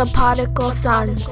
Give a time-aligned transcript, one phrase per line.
[0.00, 1.28] The Particle Sons.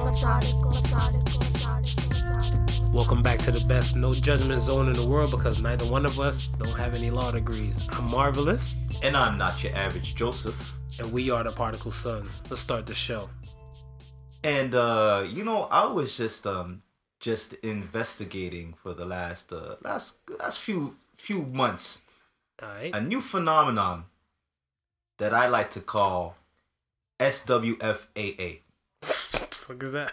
[2.92, 6.20] Welcome back to the best no judgment zone in the world because neither one of
[6.20, 7.88] us don't have any law degrees.
[7.92, 10.74] I'm Marvelous, And I'm not your average Joseph.
[11.00, 12.42] and we are the Particle Sons.
[12.50, 13.30] Let's start the show.
[14.44, 16.82] And uh, you know, I was just um
[17.20, 22.02] just investigating for the last uh last last few few months
[22.62, 22.94] All right.
[22.94, 24.04] a new phenomenon
[25.16, 26.36] that I like to call
[27.18, 28.60] SWFAA.
[29.00, 30.12] What the fuck is that?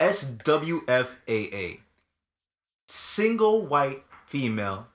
[0.00, 1.80] SWFAA.
[2.88, 4.86] Single white female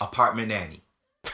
[0.00, 0.80] apartment nanny.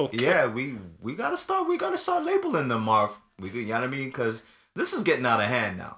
[0.00, 0.16] Okay.
[0.18, 1.68] Yeah, we we gotta start.
[1.68, 3.20] We gotta start labeling them, Marv.
[3.40, 4.06] We you know what I mean?
[4.10, 4.44] Because
[4.76, 5.96] this is getting out of hand now.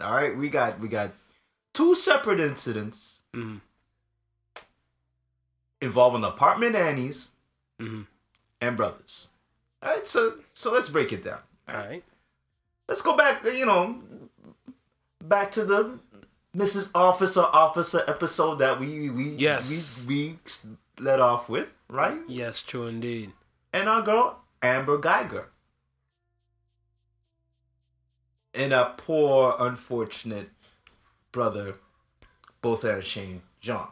[0.00, 1.10] All right, we got we got
[1.74, 3.60] two separate incidents Mhm.
[5.80, 7.32] involving apartment nannies
[7.80, 8.06] Mhm.
[8.60, 9.26] and brothers.
[9.82, 11.40] All right, so so let's break it down.
[11.68, 12.02] All right.
[12.88, 13.44] Let's go back.
[13.44, 13.96] You know,
[15.22, 15.98] back to the
[16.56, 16.90] Mrs.
[16.94, 20.06] Officer Officer episode that we we Yes.
[20.08, 20.38] we, we
[21.04, 22.18] let off with, right?
[22.28, 23.32] Yes, true indeed.
[23.72, 25.48] and our girl Amber Geiger.
[28.52, 30.50] And our poor, unfortunate
[31.30, 31.76] brother,
[32.60, 33.88] both and Shane John.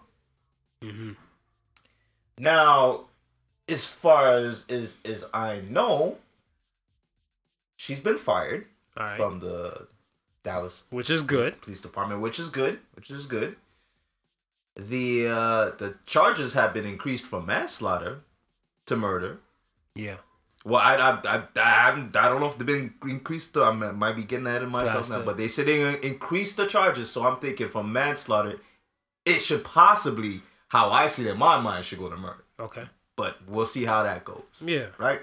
[0.82, 1.16] Mhm.
[2.38, 3.06] Now,
[3.68, 6.18] as far as, as as I know,
[7.76, 8.66] she's been fired
[8.98, 9.16] right.
[9.16, 9.88] from the
[10.42, 11.60] Dallas Which is good.
[11.60, 13.56] Police Department, which is good, which is good.
[14.76, 18.20] The uh, the charges have been increased from manslaughter
[18.86, 19.40] to murder.
[19.94, 20.16] Yeah.
[20.64, 23.56] Well, I I I, I, I don't know if they've been increased.
[23.56, 25.26] I might be getting ahead of myself That's now, it.
[25.26, 27.10] but they said they increased the charges.
[27.10, 28.60] So I'm thinking from manslaughter,
[29.24, 32.44] it should possibly, how I see it in my mind, should go to murder.
[32.60, 32.84] Okay.
[33.18, 34.62] But we'll see how that goes.
[34.64, 34.86] Yeah.
[34.96, 35.20] Right.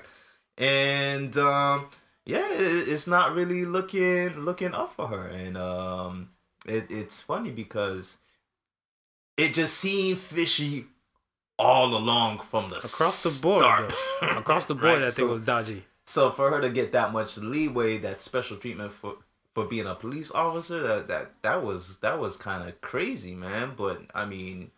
[0.57, 1.87] And um,
[2.25, 6.29] yeah, it, it's not really looking looking up for her, and um,
[6.67, 8.17] it, it's funny because
[9.37, 10.85] it just seemed fishy
[11.57, 13.61] all along from the Across the board.
[14.21, 15.83] Across the board, Right, that thing so- was dodgy.
[16.07, 19.15] So for her to get that much leeway, that special treatment for
[19.55, 23.71] for being a police officer, that that that was that was kind of crazy, man.
[23.77, 24.71] But I mean,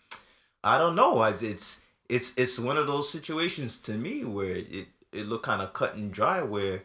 [0.64, 1.22] I don't know.
[1.24, 5.74] It's it's it's one of those situations to me where it it looked kind of
[5.74, 6.42] cut and dry.
[6.42, 6.84] Where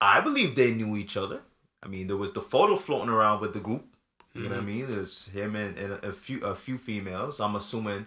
[0.00, 1.42] I believe they knew each other.
[1.82, 3.84] I mean, there was the photo floating around with the group.
[4.32, 4.66] You know what I mm-hmm.
[4.66, 4.90] mean?
[4.90, 7.40] There's him and, and a few a few females.
[7.40, 8.06] I'm assuming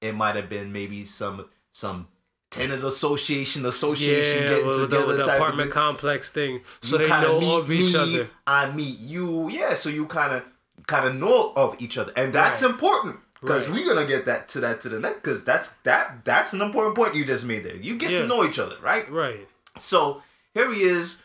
[0.00, 2.08] it might have been maybe some some
[2.50, 6.62] tenant association association Yeah, getting the, together the type apartment complex thing.
[6.80, 8.30] So You they know of each me, other.
[8.46, 9.50] I meet you.
[9.50, 10.44] Yeah, so you kind of
[10.86, 12.70] kind of know of each other, and that's Right.
[12.70, 13.78] important because Right.
[13.80, 16.94] we're gonna get that to that to the next because that's that that's an important
[16.96, 17.76] point you just made there.
[17.76, 18.20] You get Yeah.
[18.22, 19.10] to know each other, right?
[19.10, 19.48] Right.
[19.78, 20.22] So
[20.54, 21.18] here he is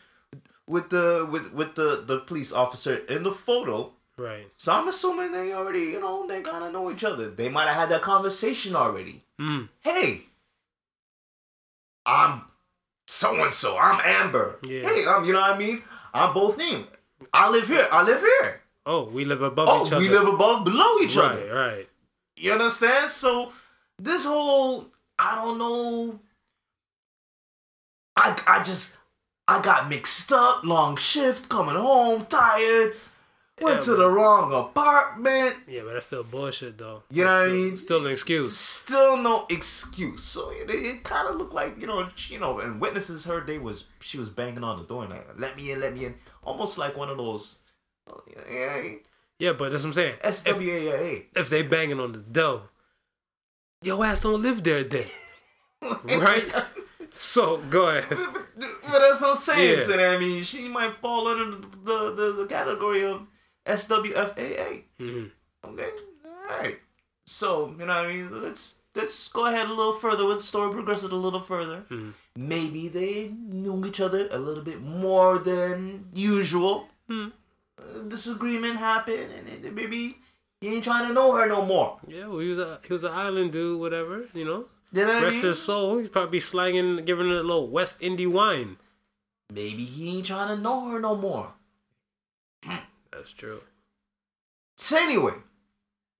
[0.66, 3.92] with the with with the the police officer in the photo.
[4.18, 4.46] Right.
[4.56, 7.30] So I'm assuming they already, you know, they gotta know each other.
[7.30, 9.24] They might have had that conversation already.
[9.40, 9.68] Mm.
[9.80, 10.26] Hey,
[12.06, 12.42] I'm
[13.06, 13.76] so and so.
[13.78, 14.58] I'm Amber.
[14.64, 14.82] Yeah.
[14.88, 15.82] Hey, um, you know what I mean?
[16.12, 16.86] I'm Botham.
[17.32, 17.86] I live here.
[17.90, 18.60] I live here.
[18.84, 20.00] Oh, we live above Oh, each other.
[20.02, 21.54] we live above, below each right, other.
[21.54, 21.88] right.
[22.42, 23.08] You understand?
[23.10, 23.52] So
[23.98, 24.86] this whole,
[25.18, 26.18] I don't know.
[28.16, 28.96] I I just
[29.48, 30.64] I got mixed up.
[30.64, 32.94] Long shift, coming home tired.
[33.60, 35.54] Went Yeah, to but- the wrong apartment.
[35.68, 37.04] Yeah, but that's still bullshit, though.
[37.10, 37.76] You know what I mean?
[37.76, 38.56] Still an excuse.
[38.56, 40.24] Still no excuse.
[40.24, 43.58] So it, it kind of looked like you know, you know, and witnesses heard they
[43.58, 46.14] was she was banging on the door and like, let me in, let me in,
[46.42, 47.58] almost like one of those,
[48.10, 48.16] uh,
[48.50, 48.82] yeah,
[49.42, 50.14] Yeah, but that's what I'm saying.
[50.22, 51.24] SWAA.
[51.34, 52.62] if they banging on the dough,
[53.82, 55.02] your ass don't live there then.
[56.04, 56.46] right?
[57.10, 58.06] So, go ahead.
[58.08, 59.78] But that's what I'm saying.
[59.80, 59.84] Yeah.
[59.84, 61.58] So I mean, she might fall under
[61.88, 63.26] the the, the category of
[63.66, 64.84] SWFAA.
[65.00, 65.30] Mhm.
[65.64, 65.90] Okay,
[66.24, 66.78] all right.
[67.26, 70.44] So you know, what I mean, let's let's go ahead a little further with the
[70.44, 70.70] story.
[70.72, 71.84] Progress it a little further.
[71.90, 72.12] Mhm.
[72.36, 76.86] Maybe they knew each other a little bit more than usual.
[77.08, 77.28] Hmm.
[78.08, 80.18] Disagreement happened, and it, maybe
[80.60, 81.98] he ain't trying to know her no more.
[82.06, 84.66] Yeah, well, he was a he was an island dude, whatever, you know.
[84.92, 85.46] You know what I Rest mean?
[85.46, 85.98] his soul.
[85.98, 88.76] He's probably slanging, giving it a little West Indie wine.
[89.52, 91.52] Maybe he ain't trying to know her no more.
[93.10, 93.60] That's true.
[94.76, 95.34] So anyway,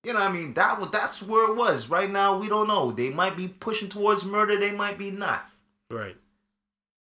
[0.04, 1.88] you know, what I mean, that was that's where it was.
[1.88, 2.92] Right now, we don't know.
[2.92, 4.58] They might be pushing towards murder.
[4.58, 5.44] They might be not.
[5.90, 6.16] Right.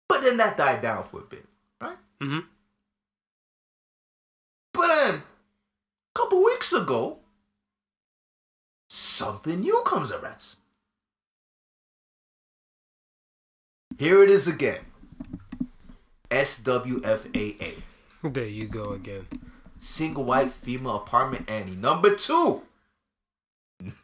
[0.08, 1.46] But then that died down for a bit,
[1.82, 1.98] right?
[2.22, 2.40] Mm-hmm.
[4.80, 5.22] But then, a
[6.16, 7.20] couple weeks ago,
[8.88, 10.56] something new comes around.
[13.98, 14.80] Here it is again.
[16.32, 17.82] SWFAA.
[18.24, 19.28] There you go again.
[19.78, 21.76] Single white female apartment Annie.
[21.76, 22.62] Number two.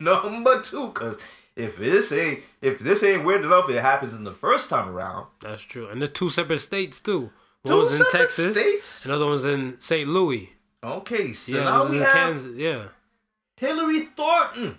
[0.02, 1.18] Number two, cause
[1.56, 5.28] if this ain't if this ain't weird enough, it happens in the first time around.
[5.40, 5.88] That's true.
[5.88, 7.32] And the two separate states too.
[7.62, 8.58] One Two was in separate Texas.
[8.58, 9.06] states?
[9.06, 10.08] Another one's in St.
[10.10, 10.52] Louis.
[10.86, 12.56] Okay, so Yeah, now we have Kansas.
[12.56, 12.90] Yeah.
[13.58, 14.78] Hilary Thornton,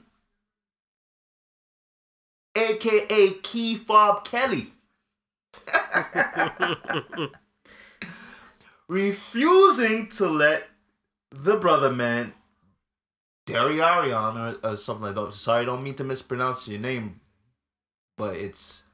[2.55, 4.69] aka Key Fob Kelly,
[8.89, 10.69] refusing to let
[11.33, 12.35] the brother man,
[13.47, 15.33] D'Arreion, or, or something like that.
[15.33, 17.21] Sorry, I don't mean to mispronounce your name,
[18.17, 18.85] but it's.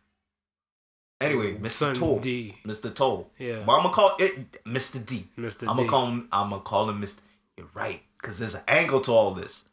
[1.22, 1.94] Anyway, Mr.
[1.94, 2.18] Toll.
[2.18, 2.54] D.
[2.64, 2.94] Mr.
[2.94, 3.30] Toll.
[3.38, 3.64] Yeah.
[3.64, 5.04] Well, I'm gonna call it Mr.
[5.04, 5.26] D.
[5.38, 5.68] Mr.
[5.68, 5.82] I'm D.
[5.82, 6.28] gonna call him.
[6.32, 7.20] I'm gonna call him Mr.
[7.56, 9.66] You're right, because there's an angle to all this.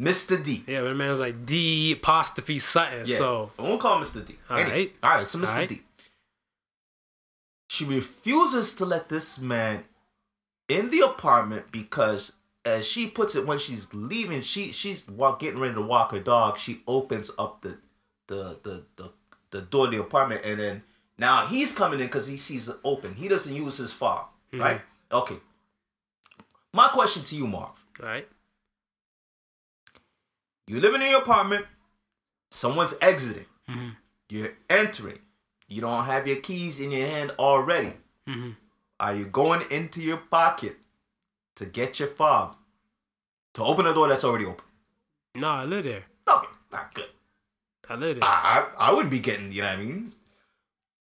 [0.00, 0.42] Mr.
[0.42, 0.62] D.
[0.66, 3.06] Yeah, but the man was like D apostrophe something.
[3.06, 3.16] Yeah.
[3.16, 4.24] So I won't call him Mr.
[4.24, 4.36] D.
[4.50, 4.92] All right.
[5.02, 5.26] All right.
[5.26, 5.54] So Mr.
[5.54, 5.68] Right.
[5.68, 5.82] D.
[7.68, 9.84] She refuses to let this man
[10.68, 12.32] in the apartment because,
[12.64, 16.20] as she puts it, when she's leaving, she she's walk, getting ready to walk her
[16.20, 16.58] dog.
[16.58, 17.78] She opens up the
[18.26, 19.12] the the the,
[19.50, 20.82] the door of the apartment, and then
[21.18, 23.14] now he's coming in because he sees it open.
[23.14, 24.80] He doesn't use his fob, right?
[25.10, 25.36] Okay.
[26.72, 27.84] My question to you, Marv.
[28.00, 28.28] all right.
[30.66, 31.64] You're living in your apartment.
[32.50, 33.46] Someone's exiting.
[33.70, 33.88] Mm-hmm.
[34.28, 35.18] You're entering.
[35.68, 37.92] You don't have your keys in your hand already.
[38.28, 38.50] Mm-hmm.
[38.98, 40.76] Are you going into your pocket
[41.56, 42.56] to get your fob
[43.54, 44.64] to open a door that's already open?
[45.34, 46.04] No, I live there.
[46.28, 47.08] Okay, not good.
[47.88, 48.24] I live there.
[48.28, 50.12] I, I I wouldn't be getting, you know what I mean?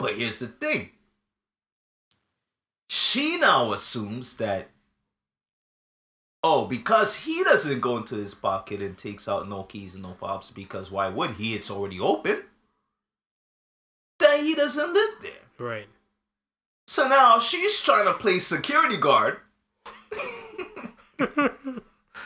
[0.06, 0.92] But here's the thing.
[2.88, 4.70] She now assumes that,
[6.44, 10.14] oh, because he doesn't go into his pocket and takes out no keys and no
[10.14, 11.56] fobs, because why would he?
[11.56, 12.44] It's already open.
[14.20, 15.32] That he doesn't live there.
[15.58, 15.88] Right.
[16.86, 19.38] So now she's trying to play security guard,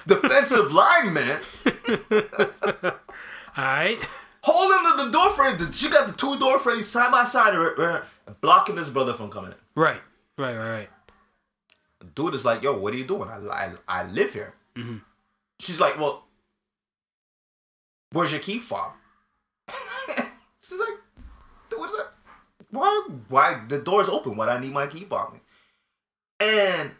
[0.05, 1.39] defensive lineman,
[3.55, 3.99] All right.
[4.44, 5.71] Holding the door frame.
[5.71, 8.06] She got the two door frames side by side, of her, her,
[8.41, 9.57] blocking this brother from coming in.
[9.75, 10.01] Right.
[10.38, 10.56] Right.
[10.56, 10.69] Right.
[10.69, 10.89] Right.
[12.15, 13.30] Dude is like, yo, what are you doing?
[13.30, 14.53] I, I, I live here.
[14.75, 15.01] Mhm.
[15.59, 16.24] She's like, well,
[18.12, 18.94] where's your key fob?
[20.62, 20.97] She's like,
[21.75, 22.07] what's that?
[22.71, 24.38] Why, why, the door's open.
[24.38, 25.38] Why do I need my key fob?
[26.39, 26.91] And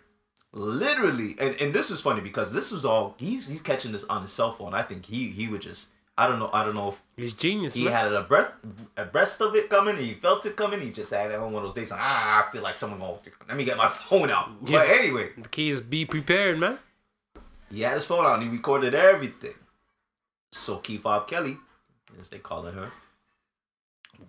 [0.51, 4.21] literally, and, and this is funny because this is all, he's, he's catching this on
[4.24, 4.74] his cell phone.
[4.74, 5.89] I think he, he would just,
[6.21, 7.94] I don't know, I don't know if He's genius, he man.
[7.94, 8.57] had a breath,
[8.98, 9.95] a breast of it coming.
[9.98, 10.81] He felt it coming.
[10.81, 11.92] He just had it on one of those days.
[11.92, 13.19] Like, ah, I feel like someone going.
[13.48, 14.50] Let me get my phone out.
[14.66, 14.80] Yeah.
[14.80, 16.77] But anyway, the key is be prepared, man.
[17.71, 18.36] he had his phone out.
[18.36, 19.54] and He recorded everything.
[20.51, 21.57] So Key Fob Kelly,
[22.19, 22.92] as they calling her,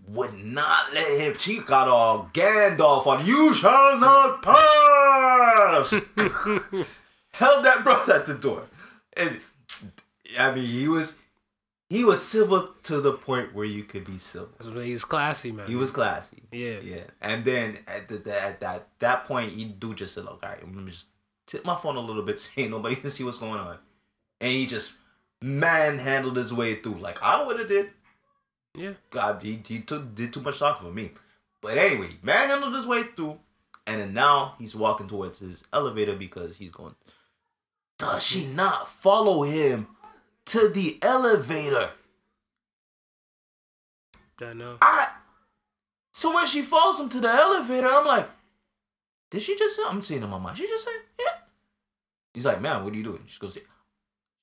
[0.08, 1.34] would not let him.
[1.38, 3.24] She got all Gandalf on.
[3.26, 5.90] You shall not pass.
[7.32, 8.62] Held that brother at the door,
[9.16, 9.40] and
[10.38, 11.16] I mean, he was.
[11.90, 14.50] He was civil to the point where you could be civil.
[14.80, 15.66] He was classy, man.
[15.66, 16.44] He was classy.
[16.52, 16.78] Yeah.
[16.80, 17.02] Yeah.
[17.20, 20.48] And then at, the, the, at that that point, he do just said, "Look, all
[20.48, 21.08] right, let me just
[21.48, 23.76] tip my phone a little bit, so nobody can see what's going on."
[24.40, 24.94] And he just
[25.42, 27.90] manhandled his way through, like I would have did.
[28.76, 28.92] Yeah.
[29.10, 31.10] God, he, he took did too much talking for me.
[31.60, 33.40] But anyway, manhandled his way through,
[33.84, 36.94] and then now he's walking towards his elevator because he's going.
[37.98, 39.88] Does she not follow him
[40.46, 41.90] to the elevator?
[44.42, 44.78] I know.
[44.80, 45.08] I.
[46.12, 48.28] So when she follows him to the elevator, I'm like,
[49.30, 49.82] did she just say?
[49.86, 50.56] I'm seeing in my mind.
[50.58, 51.32] She just said, yeah.
[52.34, 53.22] He's like, man, what are you doing?
[53.26, 53.58] She goes,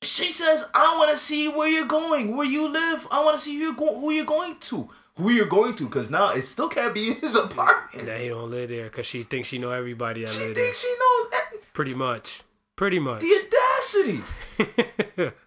[0.04, 3.08] she says, I want to see where you're going, where you live.
[3.12, 5.86] I want to see who you're, go- who you're going to, who you're going to,
[5.86, 8.06] because now it still can't be his apartment.
[8.06, 10.64] That he don't live there because she thinks she know everybody that She live there.
[10.64, 12.44] thinks she knows Pretty much.
[12.76, 13.22] Pretty much.
[13.22, 14.22] the
[14.62, 15.32] audacity.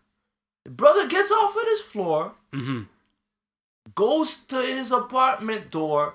[0.70, 2.82] The brother gets off of his floor, mm-hmm.
[3.96, 6.14] goes to his apartment door,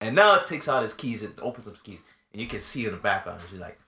[0.00, 2.02] and now it takes out his keys and opens up his keys.
[2.32, 3.78] And you can see in the background, she's like,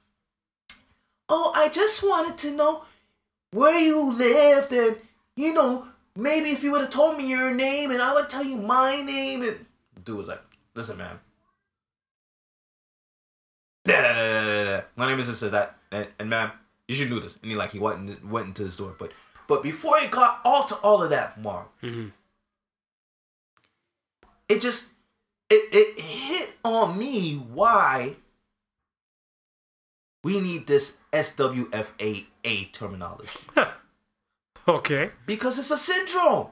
[1.29, 2.85] Oh, I just wanted to know
[3.51, 4.99] where you lived, and
[5.35, 8.45] you know, maybe if you would have told me your name, and I would tell
[8.45, 9.43] you my name.
[9.43, 9.67] And
[10.05, 10.43] dude was like,
[10.77, 11.19] Listen, man.
[13.85, 14.81] Da, da, da, da, da.
[14.95, 16.53] My name is this and that, and, and ma'am,
[16.87, 17.37] you should do this.
[17.43, 19.11] And he like he went went into the store, but
[19.49, 22.09] but before it got all to all of that, Mark, Mm-hmm.
[24.49, 24.91] it just
[25.51, 28.17] it, it hit on me why
[30.25, 33.39] we need this SWFAA terminology
[34.69, 35.11] Okay.
[35.27, 36.49] because it's a syndrome.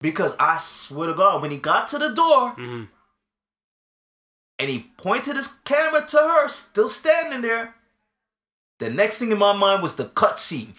[0.00, 2.84] Because I swear to God, when he got to the door, Mm-hmm.
[4.58, 7.74] and he pointed his camera to her, still standing there.
[8.78, 10.74] The next thing in my mind was the cutscene.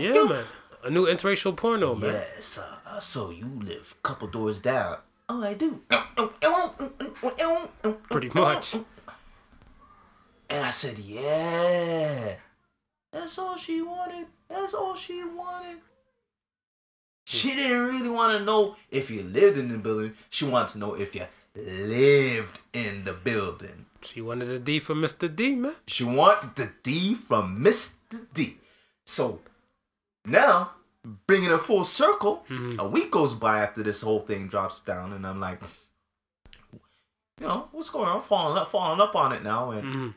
[0.00, 0.44] Yeah, man.
[0.84, 2.12] A new interracial porno, man.
[2.12, 4.98] Yes, uh, so you live a couple doors down.
[5.28, 5.80] Oh, I do.
[8.10, 8.74] Pretty much.
[10.50, 12.34] And I said, yeah.
[13.12, 14.26] That's all she wanted.
[14.48, 15.78] That's all she wanted.
[17.24, 20.12] She didn't really want to know if you lived in the building.
[20.28, 23.86] She wanted to know if you lived in the building.
[24.04, 25.34] She wanted a D from Mr.
[25.34, 25.74] D, man.
[25.86, 28.26] She wanted the D from Mr.
[28.34, 28.58] D.
[29.06, 29.40] So
[30.24, 30.72] now,
[31.26, 32.44] bringing it full circle,
[32.78, 35.60] a week goes by after this whole thing drops down, and I'm like,
[37.40, 38.16] you know, what's going on?
[38.16, 40.14] I'm following up, falling up on it now, and Mhm.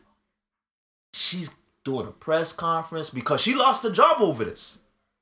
[1.13, 1.49] she's
[1.83, 4.81] doing a press conference because she lost her job over this.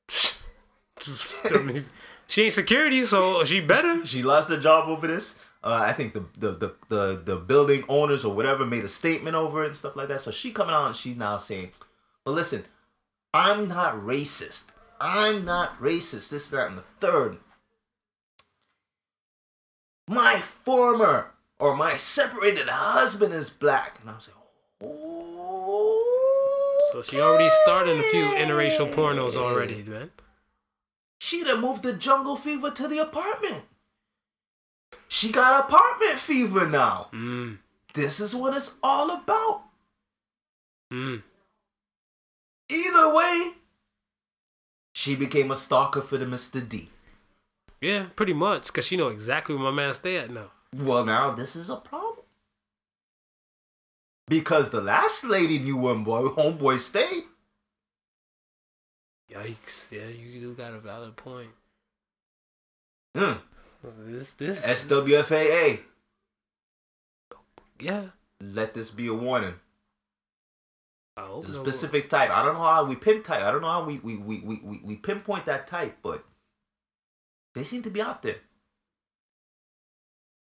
[2.28, 4.06] She ain't security, so she better.
[4.06, 5.38] She lost her job over this.
[5.64, 9.36] Uh, I think the, the the the the building owners or whatever made a statement
[9.36, 10.20] over it and stuff like that.
[10.20, 11.72] So she coming out and she's now saying,
[12.26, 12.66] "Well, listen,
[13.34, 14.68] I'm not racist.
[15.00, 16.30] I'm not racist.
[16.30, 17.38] This, that, and the third.
[20.08, 24.38] My former or my separated husband is black." And I was like,
[24.84, 25.14] "Oh."
[26.92, 30.12] So she already started a few interracial pornos already, man.
[31.20, 33.64] She done moved the jungle fever to the apartment.
[35.08, 37.08] She got apartment fever now.
[37.14, 37.58] Mm.
[37.94, 39.64] This is what it's all about.
[40.92, 41.24] Mm.
[42.72, 43.52] Either way,
[44.94, 46.68] she became a stalker for the Mr.
[46.68, 46.90] D.
[47.82, 50.52] Yeah, pretty much, cause she know exactly where my man stay at now.
[50.76, 52.26] Well, now this is a problem.
[54.28, 57.24] Because the last lady knew where boy, homeboy stayed.
[59.32, 59.92] Yikes!
[59.92, 61.50] Yeah, you do got a valid point.
[63.16, 63.34] Hmm.
[63.84, 65.80] This, this, SWFAA.
[67.80, 68.04] yeah.
[68.40, 69.56] Let this be a warning.
[71.18, 72.30] I hope It's a specific type.
[72.30, 73.44] I don't know how we pin type.
[73.44, 76.24] I don't know how we we, we, we, we, pinpoint that type, but
[77.56, 78.38] they seem to be out there.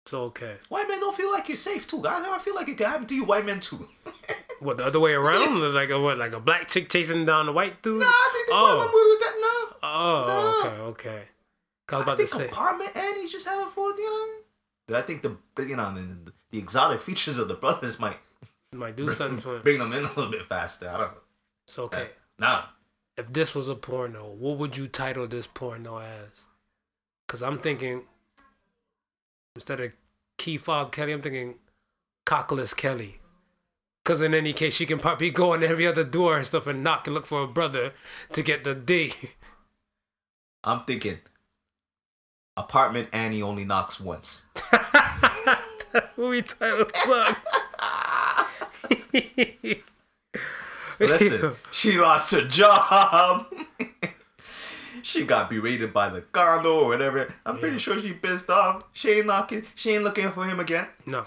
[0.07, 0.57] It's okay.
[0.69, 2.03] White men don't feel like you're safe too.
[2.07, 3.89] I, I feel like it could happen to you, white men too.
[4.61, 5.75] What the other way around?
[5.75, 6.17] like a what?
[6.17, 8.01] Like a black chick chasing down a white dude?
[8.01, 8.79] Nah, I think the Oh.
[8.79, 9.35] white men would do that.
[9.41, 10.77] No, Oh, okay,
[11.11, 11.23] okay.
[11.87, 12.49] 'Cause I was I about to think say.
[12.49, 13.97] apartment and he's just having fun.
[13.99, 14.43] You know,
[14.89, 18.19] But I think the you know the, the exotic features of the brothers might
[18.73, 19.63] Might do something for him.
[19.63, 20.89] bring them in a little bit faster.
[20.89, 21.21] I don't know.
[21.67, 22.03] It's okay.
[22.03, 22.07] Uh,
[22.39, 22.65] nah,
[23.17, 26.47] If this was a porno, what would you title this porno as?
[27.27, 28.07] Because I'm thinking,
[29.55, 29.95] instead of
[30.39, 31.59] Key Fob Kelly, I'm thinking
[32.27, 33.21] Cockless Kelly.
[34.05, 36.83] Because in any case, she can probably go on every other door and stuff and
[36.85, 37.93] knock and look for a brother
[38.33, 39.15] to get the D.
[40.65, 41.21] I'm thinking
[42.57, 44.47] apartment Annie only knocks once.
[46.17, 47.55] Movie title sucks.
[51.01, 53.47] Listen, she lost her job.
[55.03, 57.33] she got berated by the condo or whatever.
[57.45, 58.85] I'm pretty sure she pissed off.
[58.93, 59.65] She ain't knocking.
[59.75, 60.87] She ain't looking for him again.
[61.07, 61.25] No.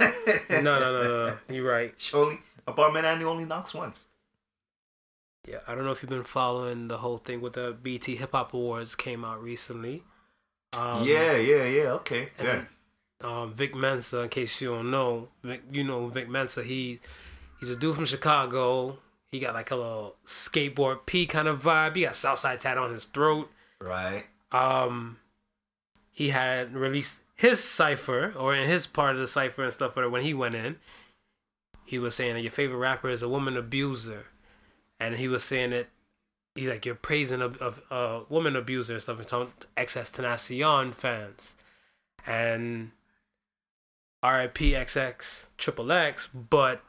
[0.00, 0.10] No,
[0.50, 1.36] no, no, no, no.
[1.54, 1.94] You're right.
[1.96, 4.06] She only apartment Annie only knocks once.
[5.46, 8.32] Yeah, I don't know if you've been following the whole thing with the BET Hip
[8.32, 10.02] Hop Awards came out recently.
[10.76, 11.90] Um, yeah, yeah, yeah.
[11.92, 12.66] Okay, good.
[13.22, 16.62] Um, Vic Mensa, in case you don't know, Vic, you know Vic Mensa.
[16.62, 17.00] He
[17.60, 18.98] he's a dude from Chicago.
[19.30, 21.96] He got like a little skateboard P kind of vibe.
[21.96, 23.50] He got Southside tat on his throat.
[23.80, 24.24] Right.
[24.52, 25.18] Um,
[26.12, 29.96] he had released his cipher or in his part of the cipher and stuff.
[29.96, 30.76] When he went in,
[31.84, 34.26] he was saying that your favorite rapper is a woman abuser,
[35.00, 35.88] and he was saying that
[36.56, 39.18] he's like you're praising a, of woman abuser and stuff.
[39.18, 41.56] And some XXXTentacion fans,
[42.26, 42.90] and
[44.22, 44.72] R.I.P.
[44.72, 46.82] XX Triple X, but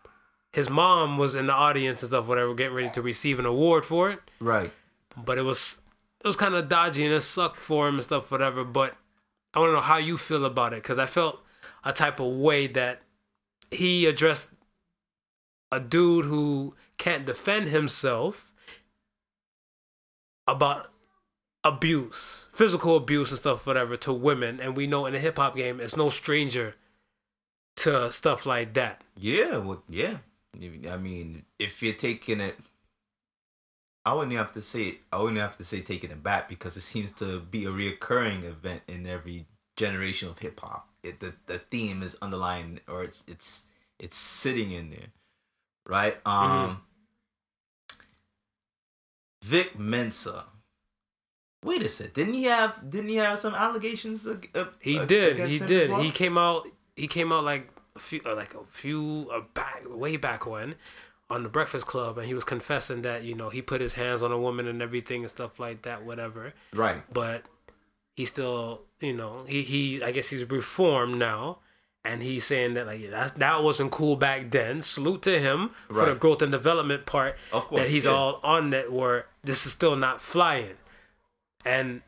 [0.53, 2.27] his mom was in the audience and stuff.
[2.27, 4.71] Whatever, getting ready to receive an award for it Right.
[5.15, 5.81] but it was
[6.23, 8.63] it was kind of dodgy and it sucked for him and stuff, whatever.
[8.63, 8.95] But
[9.53, 11.41] I want to know how you feel about it because I felt
[11.83, 13.01] a type of way that
[13.71, 14.49] he addressed
[15.71, 18.51] a dude who can't defend himself
[20.47, 20.91] about
[21.63, 24.59] abuse, physical abuse and stuff, whatever, to women.
[24.59, 26.75] And we know in the hip hop game, it's no stranger
[27.77, 29.03] to stuff like that.
[29.15, 29.57] Yeah.
[29.57, 29.83] Well.
[29.89, 30.17] Yeah.
[30.89, 32.57] I mean, if you're taking it,
[34.05, 34.99] I wouldn't have to say.
[35.11, 38.43] I wouldn't have to say taking it back because it seems to be a reoccurring
[38.43, 40.87] event in every generation of hip hop.
[41.03, 43.65] It the the theme is underlying, or it's it's
[43.99, 45.07] it's sitting in there,
[45.85, 46.17] right?
[46.25, 46.81] Um.
[49.47, 50.45] Vic Mensa
[51.63, 52.13] Wait a sec.
[52.13, 52.89] Didn't he have?
[52.89, 54.27] Didn't he have some allegations?
[54.27, 55.37] ag- uh, He did.
[55.49, 55.89] He did.
[55.89, 56.01] well?
[56.01, 56.67] He came out.
[56.95, 60.75] He came out like a few, uh, like a few, uh, back way back when,
[61.29, 64.21] on the Breakfast Club, and he was confessing that you know he put his hands
[64.23, 66.53] on a woman and everything and stuff like that, whatever.
[66.73, 67.01] Right.
[67.11, 67.43] But
[68.15, 70.03] he still, you know, he he.
[70.03, 71.57] I guess he's reformed now,
[72.07, 74.81] and he's saying that like that that wasn't cool back then.
[74.81, 77.35] Salute to him for the growth and development part.
[77.51, 78.11] Of course, that he's yeah.
[78.11, 78.91] all on that.
[78.91, 80.77] Where this is still not flying,
[81.65, 82.01] and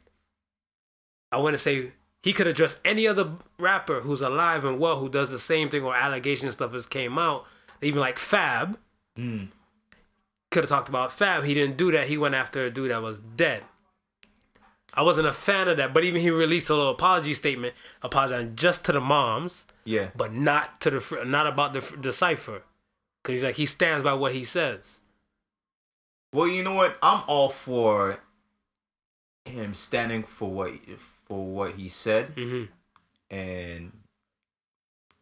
[1.32, 1.92] I want to say
[2.24, 5.84] he could address any other rapper who's alive and well who does the same thing
[5.84, 7.46] or allegation stuff as came out.
[7.82, 8.78] Even like Fab
[9.18, 9.50] Mm.
[10.52, 11.44] could have talked about Fab.
[11.44, 12.08] He didn't do that.
[12.08, 13.64] He went after a dude that was dead.
[15.00, 18.58] I wasn't a fan of that, but even he released a little apology statement, apologizing
[18.58, 20.10] just to the moms, Yeah.
[20.14, 22.64] but not to the not about the the cipher,
[23.24, 25.00] because he's like he stands by what he says.
[26.34, 26.98] Well, you know what?
[27.02, 28.20] I'm all for
[29.46, 30.72] him standing for what
[31.28, 32.66] for what he said hmm
[33.32, 33.92] and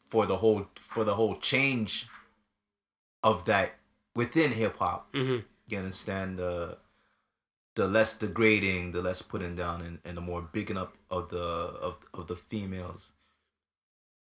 [0.10, 2.08] for the whole for the whole change
[3.24, 3.76] of that
[4.16, 5.08] within hip hop.
[5.14, 6.80] hmm You understand the
[7.78, 11.38] the less degrading, the less putting down, and, and the more bigging up of the
[11.38, 13.12] of of the females,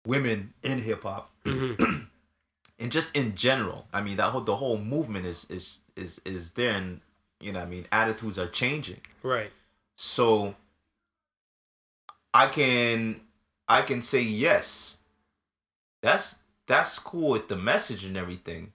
[0.05, 1.73] women in hip hop, hmm
[2.79, 3.87] and just in general.
[3.91, 7.01] I mean that whole the whole movement is is is is there, and
[7.39, 9.01] you know I mean attitudes are changing.
[9.23, 9.49] Right.
[9.95, 10.55] So
[12.31, 13.21] I can
[13.67, 14.99] I can say yes.
[16.03, 18.73] That's that's cool with the message and everything.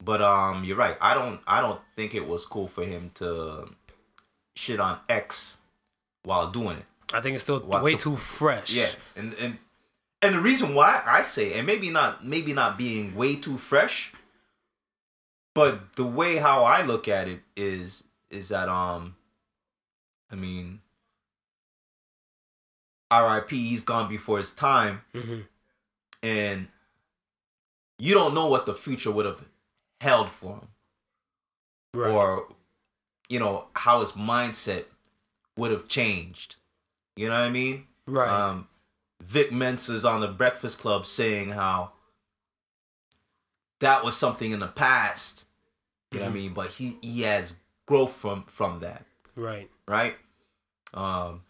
[0.00, 0.96] But um you're right.
[1.00, 3.68] I don't I don't think it was cool for him to
[4.56, 5.58] shit on X
[6.24, 6.84] while doing it.
[7.14, 8.72] I think it's still What's way too fresh.
[8.72, 8.88] Yeah.
[9.16, 9.58] And and
[10.22, 14.12] and the reason why I say and maybe not maybe not being way too fresh,
[15.54, 19.16] but the way how I look at it is is that um
[20.30, 20.80] I mean
[23.12, 25.40] RIP he's gone before his time hmm
[26.22, 26.68] and
[27.98, 29.44] you don't know what the future would have
[30.00, 30.68] held for him
[31.94, 32.10] Right.
[32.10, 32.46] or
[33.32, 34.84] you know how his mindset
[35.56, 36.56] would have changed.
[37.16, 37.86] You know what I mean?
[38.06, 38.28] right.
[38.28, 38.68] Um,
[39.22, 41.92] Vic Mensa's on the Breakfast Club saying how
[43.80, 45.46] that was something in the past.
[46.10, 46.42] You know what I Mhm.
[46.42, 46.52] mean?
[46.54, 47.54] But he he has
[47.86, 49.70] growth from from that, right.
[49.88, 50.16] right?
[50.94, 51.42] Um,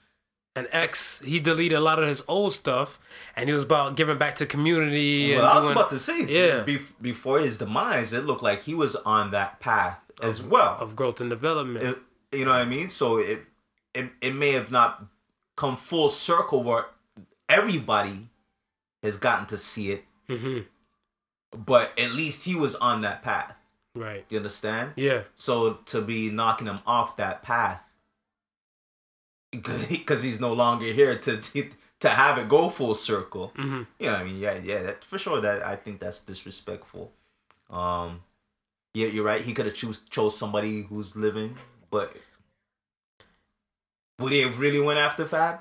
[0.55, 2.99] And X, he deleted a lot of his old stuff,
[3.35, 5.35] and he was about giving back to community.
[5.35, 6.63] well, and I was doing- about to say, Yeah.
[7.01, 10.77] before his demise, it looked like he was on that path as well.
[10.81, 11.85] of growth and development.
[11.85, 11.99] It-
[12.39, 12.89] you know what I mean?
[12.89, 13.41] So it,
[13.93, 15.05] it it may have not
[15.55, 16.87] come full circle where
[17.47, 18.31] everybody
[19.03, 20.61] has gotten to see it, hmm
[21.55, 23.55] but at least he was on that path.
[23.95, 24.25] Right.
[24.31, 24.93] You understand?
[24.97, 25.25] Yeah.
[25.37, 27.85] So to be knocking him off that path
[29.51, 31.69] because he's no longer here to, to
[32.01, 33.53] to have it go full circle.
[33.57, 35.41] hmm You know, what I mean, yeah, yeah, that, for sure.
[35.41, 37.13] That I think that's disrespectful.
[37.69, 38.23] Um,
[38.95, 39.41] yeah, you're right.
[39.41, 41.57] He could have choose chose somebody who's living,
[41.91, 42.15] but
[44.19, 45.61] would he have really went after Fab?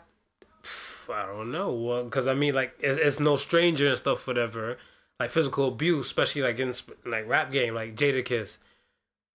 [1.09, 1.73] I don't know.
[1.73, 4.77] Well, because I mean, like, it's, it's no stranger and stuff, whatever.
[5.19, 6.73] Like physical abuse, especially like in
[7.05, 8.57] like rap game, like Jadakiss.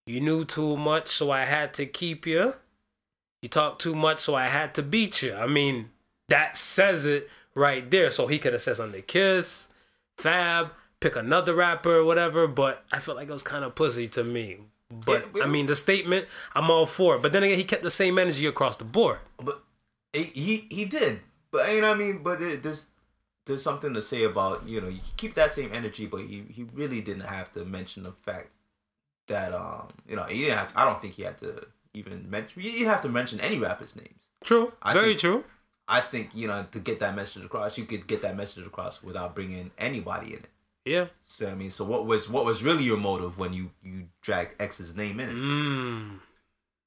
[0.07, 2.55] You knew too much, so I had to keep you.
[3.43, 5.35] You talked too much, so I had to beat you.
[5.35, 5.91] I mean,
[6.29, 8.11] that says it right there.
[8.11, 9.69] So he could have said something to Kiss,
[10.17, 10.71] Fab,
[11.07, 12.47] pick another rapper or whatever.
[12.47, 14.59] But I felt like it was kind of pussy to me.
[14.91, 17.23] But Yeah, I mean, the statement, I'm all for it.
[17.23, 19.19] But then again, he kept the same energy across the board.
[19.43, 19.63] But
[20.13, 21.21] he he, did.
[21.51, 22.23] But you know what I mean.
[22.23, 22.87] But there's
[23.47, 26.65] there's something to say about you know you keep that same energy, but he he
[26.73, 28.49] really didn't have to mention the fact
[29.29, 30.73] that um you know he didn't have.
[30.73, 32.63] To, I don't think he had to even mention.
[32.63, 34.31] You didn't have to mention any rappers' names.
[34.45, 34.73] True.
[34.83, 35.45] I Very think- true.
[35.89, 39.03] I think you know to get that message across, you could get that message across
[39.05, 40.49] without bringing anybody in it.
[40.87, 41.07] Yeah.
[41.21, 44.55] So I mean, so what was what was really your motive when you you dragged
[44.61, 45.37] X's name in it?
[45.37, 46.21] Mmm.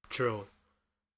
[0.10, 0.48] True.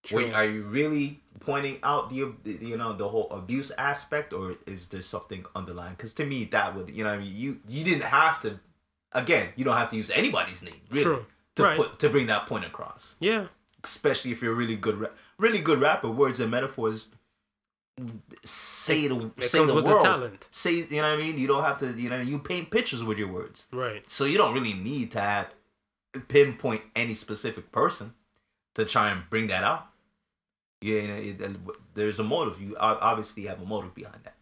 [0.04, 0.18] True.
[0.26, 4.56] Wait, are you really pointing out the, the you know the whole abuse aspect, or
[4.66, 5.94] is there something underlying?
[5.94, 8.60] Because to me, that would you know I mean you you didn't have to.
[9.14, 11.26] Again, you don't have to use anybody's name really True.
[11.56, 11.78] to Right.
[11.78, 13.16] put to bring that point across.
[13.20, 13.46] yeah.
[13.84, 17.10] Especially if you're a really good ra- really good rapper, words and metaphors
[18.44, 19.86] say the It say the world.
[19.88, 20.48] the talent.
[20.52, 21.38] Say you know what I mean.
[21.38, 24.10] You don't have to you know you paint pictures with your words, Right.
[24.10, 25.54] so you don't really need to have
[26.28, 28.14] pinpoint any specific person
[28.76, 29.88] to try and bring that out.
[30.82, 31.58] Yeah, you know, it,
[31.94, 32.60] there's a motive.
[32.62, 34.36] You obviously have a motive behind that.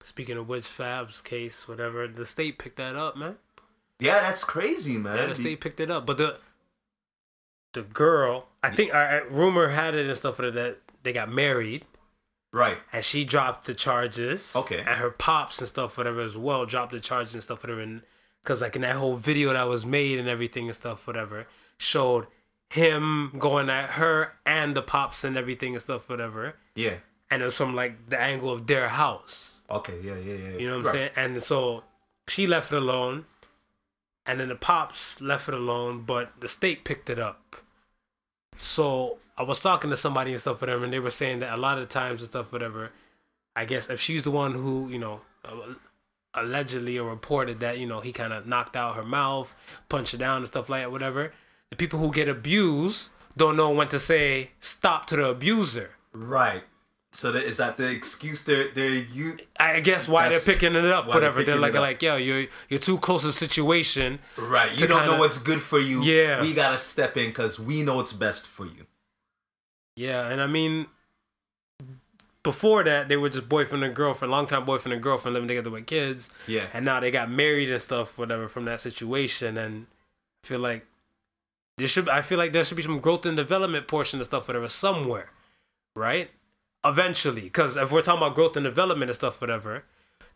[0.00, 3.38] Speaking of which, Fab's case, whatever, the state picked that up, man.
[4.00, 5.16] Yeah, that's crazy, man.
[5.18, 6.38] Yeah, the state picked it up, but the
[7.74, 11.84] the girl, I think, I, I rumor had it and stuff that they got married,
[12.52, 12.78] Right.
[12.92, 14.54] and she dropped the charges.
[14.56, 14.78] Okay.
[14.78, 17.80] And her pops and stuff, whatever, as well, dropped the charges and stuff, whatever.
[17.82, 18.02] And
[18.42, 21.46] because like in that whole video that was made and everything and stuff, whatever,
[21.78, 22.26] showed
[22.70, 26.56] him going at her and the pops and everything and stuff, whatever.
[26.74, 26.96] Yeah.
[27.30, 29.62] And it was from like the angle of their house.
[29.70, 29.98] Okay.
[30.02, 30.16] Yeah.
[30.16, 30.34] Yeah.
[30.34, 30.56] Yeah.
[30.58, 30.92] You know what I'm Right.
[30.92, 31.10] saying?
[31.16, 31.84] And so
[32.28, 33.26] she left it alone,
[34.24, 37.56] and then the pops left it alone, but the state picked it up.
[38.56, 41.56] So I was talking to somebody and stuff, whatever, and they were saying that a
[41.56, 42.90] lot of times and stuff, whatever.
[43.54, 45.20] I guess if she's the one who you know
[46.34, 49.54] allegedly or reported that you know he kind of knocked out her mouth,
[49.88, 51.32] punched her down and stuff like that, whatever.
[51.70, 55.90] The people who get abused don't know when to say stop to the abuser.
[56.12, 56.62] Right.
[57.10, 60.84] So that, is that the excuse they're they're you I guess why they're picking it
[60.84, 61.42] up, why they're whatever.
[61.42, 64.18] They're like, like, yo, you're you're too close to the situation.
[64.36, 64.70] right?
[64.72, 66.02] You don't kinda- know what's good for you.
[66.02, 66.42] Yeah.
[66.42, 68.86] We gotta step in because we know what's best for you.
[69.98, 70.86] Yeah, and I mean,
[72.44, 75.70] before that, they were just boyfriend and girlfriend, long time boyfriend and girlfriend living together
[75.70, 76.30] with kids.
[76.46, 76.66] Yeah.
[76.72, 79.56] And now they got married and stuff, whatever, from that situation.
[79.58, 79.86] And
[80.44, 80.86] I feel like
[81.78, 84.46] there should, I feel like there should be some growth and development portion of stuff,
[84.48, 85.30] whatever, somewhere,
[85.96, 86.30] right?
[86.84, 89.84] Eventually, because if we're talking about growth and development and stuff, whatever,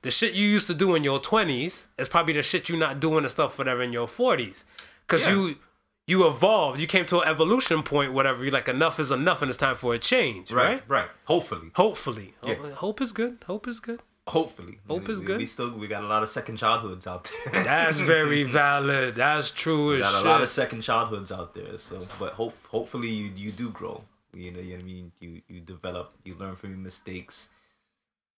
[0.03, 2.99] the shit you used to do in your twenties is probably the shit you're not
[2.99, 4.65] doing and stuff, whatever, in your forties,
[5.07, 5.35] because Yeah.
[5.35, 5.59] you
[6.07, 8.43] you evolved, you came to an evolution point, whatever.
[8.43, 10.83] You're like enough is enough, and it's time for a change, right?
[10.89, 10.89] Right.
[10.89, 11.09] Right.
[11.25, 11.71] Hopefully.
[11.75, 12.55] Hopefully, Yeah.
[12.73, 13.39] Hope is good.
[13.47, 14.01] Hope is good.
[14.29, 14.79] Hopefully.
[14.89, 15.39] Hope we, is we- good.
[15.39, 17.63] We still we got a lot of second childhoods out there.
[17.65, 19.15] That's very valid.
[19.17, 21.77] That's true We as got a lot of second childhoods out there.
[21.79, 24.05] So, but hope hopefully you you do grow.
[24.35, 25.13] You know, you know what I mean.
[25.21, 26.13] You you develop.
[26.25, 27.49] You learn from your mistakes.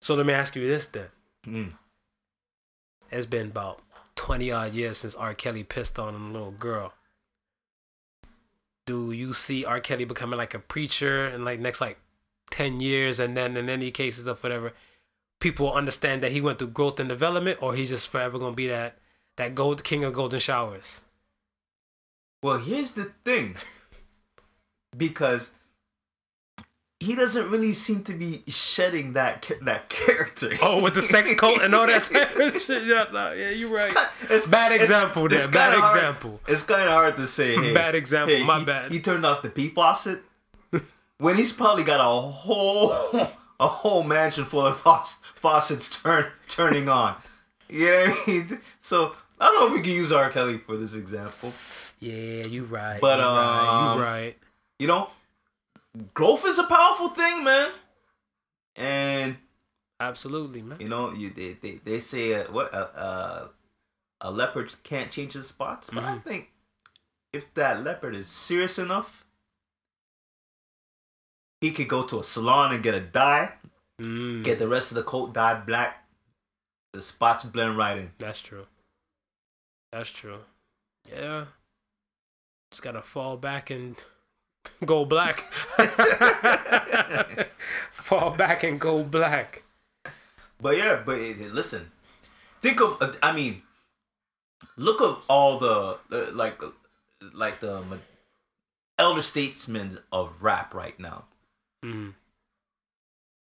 [0.00, 1.06] So let me ask you this then.
[1.46, 1.72] Mm.
[3.10, 3.80] It's been about
[4.16, 5.34] 20 odd years since R.
[5.34, 6.92] Kelly pissed on a little girl.
[8.86, 9.80] Do you see R.
[9.80, 11.98] Kelly becoming like a preacher in like next like
[12.50, 14.72] 10 years and then in any cases of whatever,
[15.40, 18.66] people understand that he went through growth and development or he's just forever gonna be
[18.68, 18.98] that
[19.36, 21.02] that gold king of golden showers?
[22.42, 23.56] Well, here's the thing.
[24.96, 25.50] Because
[27.04, 30.50] he doesn't really seem to be shedding that that character.
[30.62, 32.84] Oh, with the sex cult and all that type of shit.
[32.84, 33.90] Yeah, no, yeah, you're right.
[34.24, 36.40] It's- Bad it's- example there, it's bad hard- example.
[36.48, 37.54] It's kind of hard to say.
[37.54, 38.92] Hey, Bad example, hey, my he, bad.
[38.92, 40.22] He turned off the pee faucet
[41.18, 42.92] when he's probably got a whole
[43.60, 47.16] a whole mansion full of fauc- faucets turn turning on.
[47.68, 48.60] You know what I mean?
[48.80, 50.30] So I don't know if we can use R.
[50.30, 51.52] Kelly for this example.
[52.00, 53.00] Yeah, you're right.
[53.00, 54.36] But, you right, um, you right.
[54.78, 55.08] You know,
[56.14, 57.70] growth is a powerful thing, man.
[58.76, 59.36] And
[60.00, 60.78] Absolutely, man.
[60.80, 63.48] You know, you they they, they say uh, what uh, uh,
[64.20, 66.50] a leopard can't change his spots, but I think
[67.32, 69.24] if that leopard is serious enough,
[71.60, 73.52] he could go to a salon and get a dye,
[74.02, 76.04] Mm, get the rest of the coat dyed black,
[76.92, 78.10] the spots blend right in.
[78.18, 78.66] that's true.
[79.92, 80.40] That's true.
[81.08, 81.44] Yeah.
[82.72, 84.02] Just gotta fall back and
[84.84, 85.40] go black.
[87.90, 89.62] fall back and go black.
[90.60, 91.90] But yeah, but it, it- listen,
[92.60, 93.62] think of uh, I mean,
[94.76, 96.68] look of all the uh, like uh,
[97.32, 97.96] like the ma-
[98.98, 101.24] elder statesmen of rap right now.
[101.84, 102.14] Mm.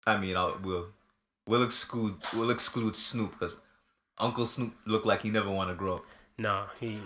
[0.06, 0.88] I mean, I'll, we'll
[1.48, 3.60] we'll exclude we'll exclude Snoop because
[4.18, 5.96] Uncle Snoop looked like he never want to grow.
[5.96, 6.06] up.
[6.38, 7.00] Nah, he.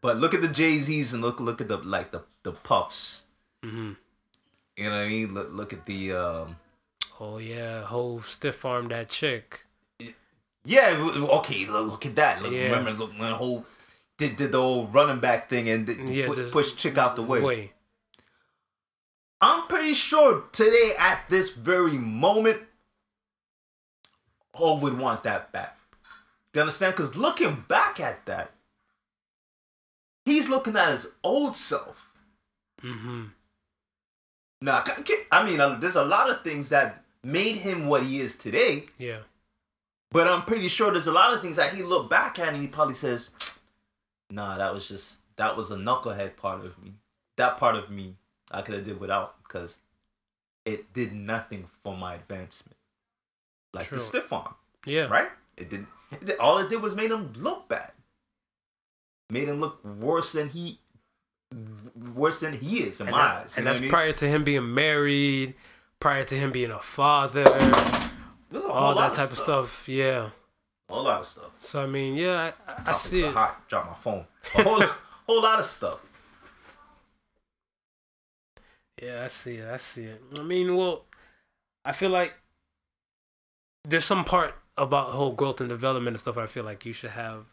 [0.00, 3.24] But look at the Jay Z's and look look at the like the the Puffs.
[3.62, 3.92] Hmm
[4.76, 5.34] You know what I mean?
[5.34, 6.56] Look look at the um.
[7.20, 9.66] Oh yeah, whole stiff arm that chick.
[10.64, 10.94] Yeah,
[11.38, 11.66] okay.
[11.66, 12.42] Look, at that.
[12.42, 12.64] Look, Yeah.
[12.70, 13.64] Remember, look when the whole
[14.16, 17.22] did did the whole running back thing and did, Yeah, pu- push chick out the
[17.22, 17.40] way.
[17.40, 17.72] Wait.
[19.40, 22.62] I'm pretty sure today at this very moment,
[24.54, 25.76] Hov would want that back.
[26.54, 26.94] You understand?
[26.94, 28.52] Because looking back at that,
[30.24, 32.12] he's looking at his old self.
[32.82, 33.22] Mm-hmm.
[34.62, 34.84] Now,
[35.32, 38.86] I mean, uh, there's a lot of things that made him what he is today,
[38.96, 39.18] Yeah.
[40.12, 42.56] but I'm pretty sure there's a lot of things that he looked back at and
[42.56, 43.30] he probably says,
[44.30, 46.92] "Nah, that was just that was a knucklehead part of me.
[47.36, 48.16] That part of me
[48.52, 49.78] I could have did without because
[50.64, 52.76] it did nothing for my advancement.
[53.72, 53.98] Like True.
[53.98, 54.54] the stiff arm,
[54.86, 55.06] Yeah.
[55.06, 55.30] right?
[55.56, 55.86] It did.
[56.12, 57.92] It did- all it did was made him look bad.
[59.30, 60.78] Made him look worse than he,
[62.14, 63.56] worse than he is in And, my eyes.
[63.58, 63.90] and that's I mean?
[63.90, 65.54] prior to him being married,
[66.00, 68.10] prior to him being a father, a
[68.68, 69.88] all that type of stuff.
[69.88, 70.30] Yeah.
[70.88, 71.50] A whole lot of stuff.
[71.58, 73.32] So I mean, yeah, I, I see it.
[73.32, 73.66] hot.
[73.68, 74.26] Drop my phone.
[74.58, 74.80] A whole,
[75.26, 76.00] whole lot of stuff.
[79.02, 79.68] Yeah, I see it.
[79.68, 80.22] I see it.
[80.38, 81.04] I mean, well,
[81.84, 82.34] I feel like
[83.84, 86.36] there's some part about whole growth and development and stuff.
[86.36, 87.46] I feel like you should have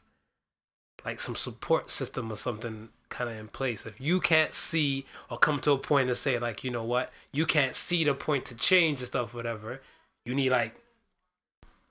[1.05, 3.85] like some support system or something kind of in place.
[3.85, 7.11] If you can't see or come to a point to say like, you know what,
[7.31, 9.81] you can't see the point to change and stuff, whatever.
[10.25, 10.75] You need like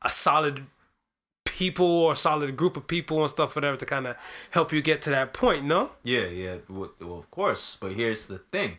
[0.02, 0.66] a solid
[1.44, 4.16] people or solid group of people and stuff, whatever, to kind of
[4.52, 5.64] help you get to that point.
[5.64, 5.90] No.
[6.04, 6.56] Yeah, yeah.
[6.68, 7.76] Well, well, of course.
[7.80, 8.78] But here's the thing: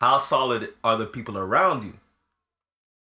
[0.00, 1.94] how solid are the people around you?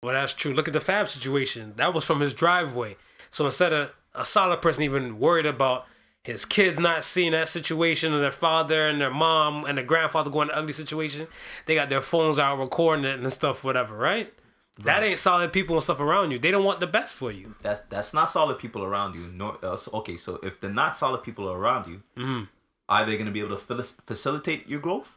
[0.01, 0.53] Well, that's true.
[0.53, 1.73] Look at the Fab situation.
[1.75, 2.95] That was from his driveway.
[3.29, 5.85] So instead of a solid person even worried about
[6.27, 10.29] his kids not seeing that situation and their father and their mom and their grandfather
[10.29, 11.27] going to ugly situation,
[11.65, 14.33] they got their phones out recording it and stuff, whatever, right?
[14.79, 16.37] That ain't solid people and stuff around you.
[16.37, 17.55] They don't want the best for you.
[17.61, 19.27] That's that's not solid people around you.
[19.33, 22.47] No, uh, so- okay, so if the not solid people around you, Mhm.
[22.89, 25.13] are they going to be able to fili- facilitate your growth?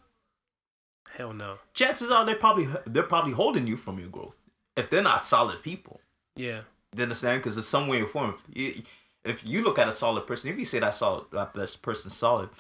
[1.17, 1.59] Hell no.
[1.75, 4.37] Chances are they're probably they're probably holding you from your growth
[4.77, 6.01] if they're not solid people.
[6.37, 6.61] Yeah.
[6.97, 7.43] You understand?
[7.43, 8.37] Because it's some way or form.
[8.55, 8.83] You,
[9.25, 12.17] if you look at a solid person, if you say that solid that this person's
[12.17, 12.51] solid,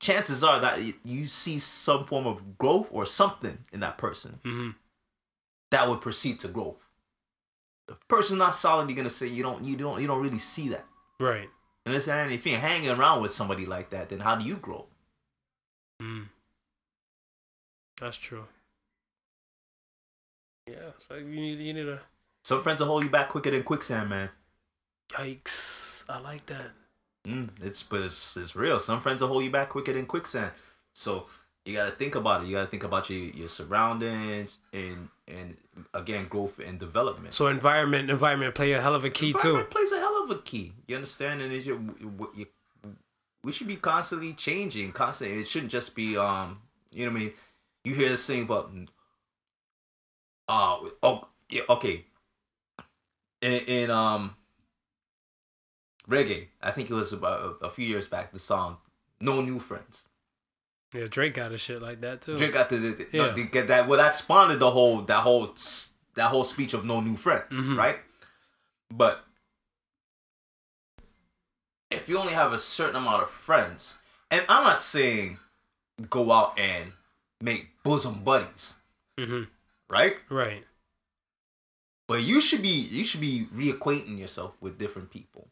[0.00, 4.70] chances are that you see some form of growth or something in that person hmm
[5.70, 6.76] that would proceed to growth.
[7.88, 10.38] If a person's not solid, you're gonna say you don't you don't you don't really
[10.38, 10.84] see that.
[11.18, 11.48] Right.
[11.84, 12.32] You understand?
[12.32, 14.86] If you're hanging around with somebody like that, then how do you grow?
[16.00, 16.26] Mm.
[18.00, 18.44] That's true.
[20.66, 20.90] Yeah.
[20.98, 22.00] So you need you need a
[22.44, 24.30] Some friends will hold you back quicker than quicksand, man.
[25.12, 26.04] Yikes.
[26.08, 26.72] I like that.
[27.26, 28.80] Mm, it's but it's it's real.
[28.80, 30.50] Some friends will hold you back quicker than quicksand.
[30.94, 31.26] So
[31.64, 32.48] you gotta think about it.
[32.48, 35.56] You gotta think about your your surroundings and and
[35.94, 37.34] again growth and development.
[37.34, 39.64] So environment environment play a hell of a key too.
[39.70, 40.72] Plays a hell of a key.
[40.88, 41.40] You understand?
[41.40, 42.46] And is your you,
[43.44, 45.40] we should be constantly changing, constantly.
[45.40, 46.60] It shouldn't just be um.
[46.92, 47.32] You know what I mean?
[47.84, 48.70] You hear this thing about
[50.48, 52.04] uh oh yeah okay.
[53.40, 54.36] In, in um
[56.08, 58.32] reggae, I think it was about a, a few years back.
[58.32, 58.78] The song
[59.20, 60.06] "No New Friends."
[60.94, 62.36] Yeah, Drake got a shit like that too.
[62.36, 63.26] Drake got the, the, Yeah.
[63.28, 63.88] no, to get that.
[63.88, 65.54] Well, that spawned the whole that whole
[66.14, 67.76] that whole speech of no new friends, Mhm.
[67.78, 67.98] right?
[68.90, 69.24] But
[71.90, 73.98] if you only have a certain amount of friends,
[74.30, 75.38] and I'm not saying
[76.10, 76.92] go out and
[77.40, 78.76] make bosom buddies,
[79.18, 79.44] hmm
[79.88, 80.16] right?
[80.30, 80.64] Right.
[82.08, 85.48] But you should be you should be reacquainting yourself with different people.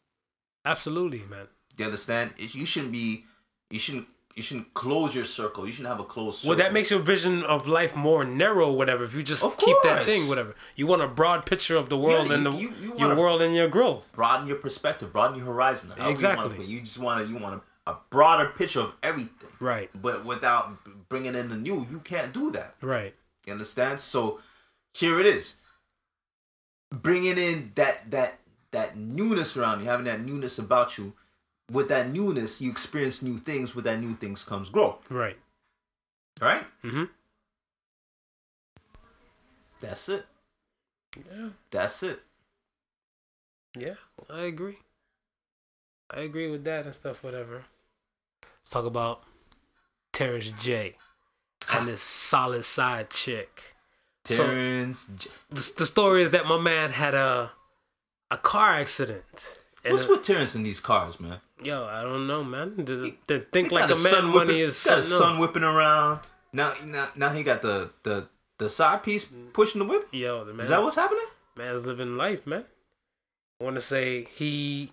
[0.65, 1.47] Absolutely, man.
[1.77, 2.33] You understand?
[2.37, 3.25] It- You shouldn't be
[3.69, 5.65] you shouldn't you shouldn't close your circle.
[5.65, 6.49] You shouldn't have a closed circle.
[6.49, 9.03] Well, that makes your vision of life more narrow, whatever.
[9.03, 10.55] If you just Of keep that thing, whatever.
[10.77, 13.41] You want a broad picture of the world you- and the, you- you your world
[13.41, 14.13] and your growth.
[14.15, 15.91] broaden your perspective, broaden your horizon.
[15.97, 16.57] You, Exactly.
[16.63, 16.65] it.
[16.67, 19.89] you just want to you want a, a broader picture of everything, Right.
[20.01, 20.77] but without
[21.09, 21.85] bringing in the new.
[21.91, 22.75] You can't do that.
[22.81, 23.13] Right.
[23.45, 23.99] You understand?
[23.99, 24.39] So
[24.93, 25.57] here it is,
[26.91, 28.39] bringing in that that
[28.71, 31.13] that newness around you, having that newness about you.
[31.71, 33.73] With that newness, you experience new things.
[33.75, 35.09] With that new things comes growth.
[35.09, 35.37] Right.
[36.41, 37.03] All right, Mm-hmm.
[39.79, 40.25] that's it.
[41.15, 41.49] Yeah.
[41.71, 42.19] That's it.
[43.77, 43.95] Yeah.
[44.29, 44.77] I agree.
[46.09, 47.23] I agree with that and stuff.
[47.23, 47.65] Whatever.
[48.61, 49.23] Let's talk about
[50.13, 50.95] Terrence J.
[51.73, 53.75] and this solid side chick.
[54.25, 55.07] So- Terrence.
[55.17, 57.51] J- The, the story is that my man had a
[58.31, 59.59] a car accident.
[59.83, 61.39] And What's uh, with Terrence in these cars, man?
[61.61, 62.75] Yo, I don't know, man.
[62.77, 65.39] The, the think He like got a man whipping- money is got a something son
[65.39, 66.21] whipping around.
[66.53, 70.07] Now, now, now he got the the the side piece pushing the whip.
[70.11, 70.63] Yo, the man.
[70.63, 71.25] Is that what's happening?
[71.55, 72.65] man's living life, man.
[73.59, 74.91] I want to say he.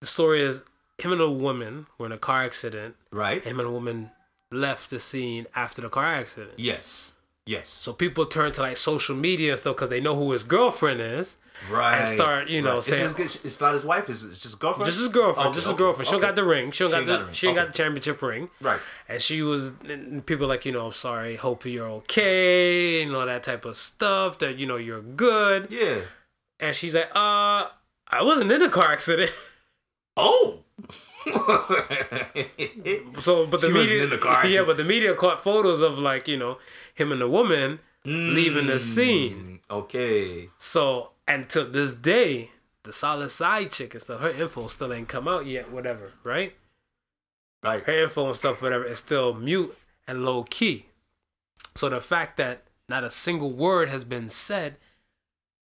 [0.00, 0.62] The story is
[0.98, 2.96] him and a woman were in a car accident.
[3.10, 3.44] Right.
[3.44, 4.10] Him and a woman
[4.50, 6.52] left the scene after the car accident.
[6.56, 7.12] Yes.
[7.46, 7.68] Yes.
[7.68, 11.00] So people turn to like social media and stuff because they know who his girlfriend
[11.00, 11.36] is.
[11.70, 11.98] Right.
[12.00, 12.84] and start, you know, Right.
[12.84, 14.08] saying- it's, his, it's not his wife.
[14.10, 14.86] It's, it's just girlfriend.
[14.86, 15.48] Just his girlfriend.
[15.48, 16.08] Okay, just his okay, girlfriend.
[16.08, 16.26] She okay.
[16.26, 16.70] got the ring.
[16.72, 17.06] She She got the.
[17.06, 17.32] got the ring.
[17.34, 18.50] She ain't got the championship ring.
[18.60, 18.80] Right.
[19.08, 19.72] And she was.
[19.88, 24.38] And people like you know, sorry, hope you're okay, and all that type of stuff.
[24.40, 25.68] That you know you're good.
[25.70, 25.98] Yeah.
[26.58, 27.66] And she's like, uh,
[28.08, 29.30] I wasn't in a car accident.
[30.14, 30.58] Oh.
[33.18, 34.46] So, but the She wasn't media, in the car.
[34.46, 36.58] yeah, but the media caught photos of like you know
[36.94, 39.60] him and the woman leaving the scene.
[39.70, 40.48] Mm, Okay.
[40.56, 42.50] So, and to this day,
[42.82, 45.70] the solid side chick and stuff, her info still ain't come out yet.
[45.70, 46.54] Whatever, right?
[47.62, 47.82] Right.
[47.84, 49.76] Her info and stuff, whatever, is still mute
[50.06, 50.86] and low key.
[51.74, 54.76] So the fact that not a single word has been said,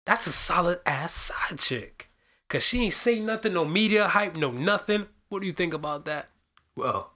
[0.05, 2.11] that's a solid ass side chick.
[2.49, 5.07] Cause she ain't say nothing, no media hype, no nothing.
[5.29, 6.29] What do you think about that?
[6.77, 7.11] Well.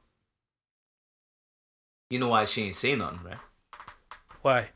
[2.10, 3.38] You know why she ain't say nothing, right?
[4.42, 4.70] Why?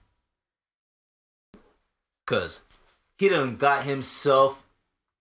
[2.26, 2.62] Cause
[3.18, 4.64] he done got himself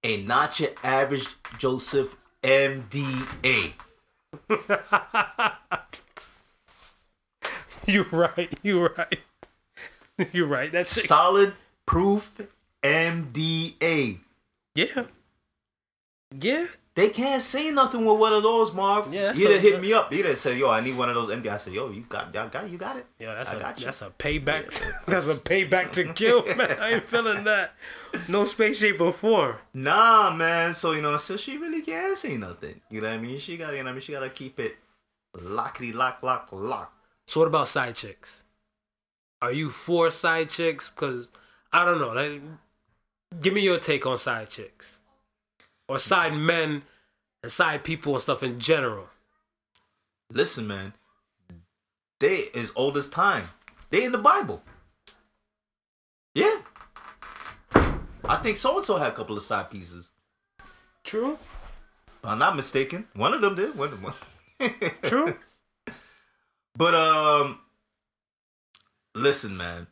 [0.03, 1.27] a not your average
[1.57, 3.73] Joseph NDA.
[7.87, 8.53] You're right.
[8.63, 9.19] You're right.
[10.31, 10.71] You're right.
[10.71, 11.05] That's it.
[11.05, 11.53] Solid
[11.85, 12.39] proof
[12.83, 14.19] NDA.
[14.75, 15.05] Yeah.
[16.39, 16.65] Yeah.
[16.95, 19.13] They can't say nothing with one of those, Marv.
[19.13, 20.13] Yeah, He'd have hit me up.
[20.13, 22.33] He'd have said, "Yo, I need one of those MD." I said, "Yo, you got,
[22.33, 23.85] y'all got, you got it." Yeah, that's I a got you.
[23.85, 24.81] that's a payback.
[25.05, 26.77] that's a payback to kill, man.
[26.79, 27.73] I ain't feeling that.
[28.29, 29.57] No space, shape, or form.
[29.73, 30.73] Nah, man.
[30.73, 32.79] So you know, so she really can't say nothing.
[32.89, 33.39] You know what I mean?
[33.39, 34.77] She got, you know, what I mean, she gotta keep it
[35.37, 36.93] lockety lock, lock, lock.
[37.27, 38.45] So what about side chicks?
[39.41, 40.87] Are you for side chicks?
[40.89, 41.29] Because
[41.73, 42.13] I don't know.
[42.13, 42.41] Like,
[43.41, 45.01] give me your take on side chicks,
[45.87, 46.83] or side men,
[47.43, 49.07] and side people and stuff in general.
[50.31, 50.93] Listen, man.
[52.19, 53.49] They is old as time.
[53.89, 54.63] They in the Bible.
[56.33, 56.61] Yeah.
[58.27, 60.09] I think so and so had a couple of side pieces.
[61.03, 61.37] True.
[62.07, 63.07] If I'm not mistaken.
[63.13, 63.77] One of them did.
[63.77, 64.73] One of them.
[65.03, 65.37] True.
[66.75, 67.59] But um
[69.13, 69.87] listen, man.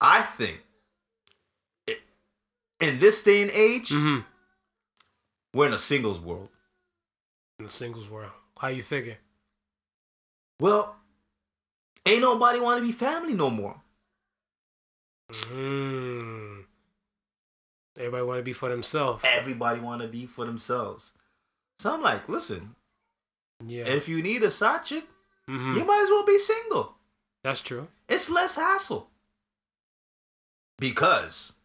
[0.00, 0.60] I think
[2.80, 4.20] in this day and age, mm-hmm.
[5.54, 6.48] we're in a singles world.
[7.58, 9.18] In the singles world, how you figure?
[10.60, 10.96] Well,
[12.04, 13.76] ain't nobody want to be family no more.
[15.32, 16.64] Mm.
[17.98, 19.22] Everybody want to be for themselves.
[19.24, 21.12] Everybody want to be for themselves.
[21.78, 22.76] So I'm like, listen,
[23.64, 23.84] Yeah.
[23.84, 25.04] if you need a side chick,
[25.48, 25.76] Mhm.
[25.76, 26.96] you might as well be single.
[27.42, 27.88] That's true.
[28.08, 29.10] It's less hassle.
[30.78, 31.55] Because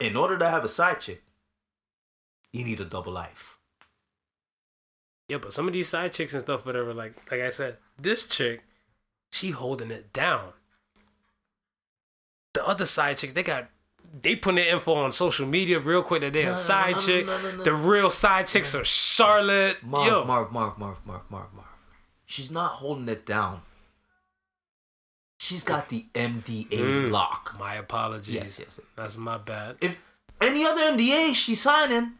[0.00, 1.22] in order to have a side chick,
[2.52, 3.58] you need a double life.
[5.28, 8.26] Yeah, but some of these side chicks and stuff, whatever, like like I said, this
[8.26, 8.62] chick,
[9.30, 10.52] she holding it down.
[12.54, 13.68] The other side chicks, they got
[14.22, 16.96] they putting their info on social media real quick that they No, a side no,
[16.96, 17.64] no, chick.
[17.64, 19.82] The real side chicks are Charlotte.
[19.84, 21.66] Marv, Yo, Marv, Marv, Marv, Marv, Marv, Marv.
[22.26, 23.62] She's not holding it down.
[25.42, 27.10] She's got the NDA Mm.
[27.10, 27.56] lock.
[27.58, 28.34] my apologies.
[28.34, 28.86] Yes, yes, yes.
[28.94, 29.76] That's my bad.
[29.80, 29.98] If
[30.38, 32.12] any other NDA she's signing,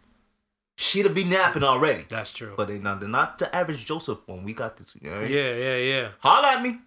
[0.79, 2.07] she'd have been napping already.
[2.09, 2.55] That's true.
[2.57, 4.43] But they not, they're not the average Joseph one.
[4.43, 4.97] We got this.
[5.05, 5.29] all right?
[5.29, 6.09] yeah, yeah, yeah.
[6.21, 6.79] Holla at me.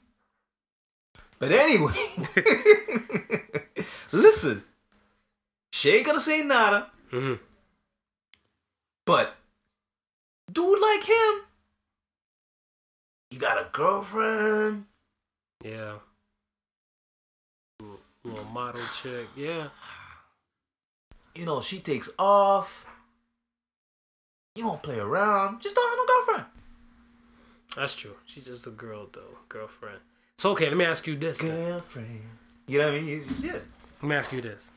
[1.38, 1.94] But anyway,
[4.12, 4.64] listen,
[5.72, 6.90] she ain't gonna say nada.
[7.12, 7.36] hmm
[9.06, 9.36] But
[10.52, 11.34] dude like him,
[13.30, 14.86] you got a girlfriend.
[15.64, 16.00] Yeah.
[18.24, 19.28] Little model chick.
[19.36, 19.68] Yeah.
[21.36, 22.88] You know she takes off.
[24.56, 25.62] You won't play around.
[25.62, 26.46] Just don't have no girlfriend.
[27.76, 28.16] That's true.
[28.26, 30.00] She's just a girl though, girlfriend.
[30.38, 31.40] So okay, let me ask you this.
[31.40, 31.50] then.
[31.50, 32.22] Girlfriend.
[32.68, 33.24] You know what I mean?
[33.40, 33.60] Yeah.
[34.02, 34.72] Let me ask you this.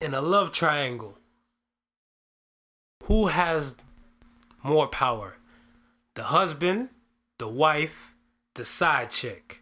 [0.00, 1.18] In a love triangle,
[3.04, 3.76] who has
[4.62, 5.36] more power?
[6.14, 6.88] The husband,
[7.38, 8.14] the wife,
[8.54, 9.61] the side chick.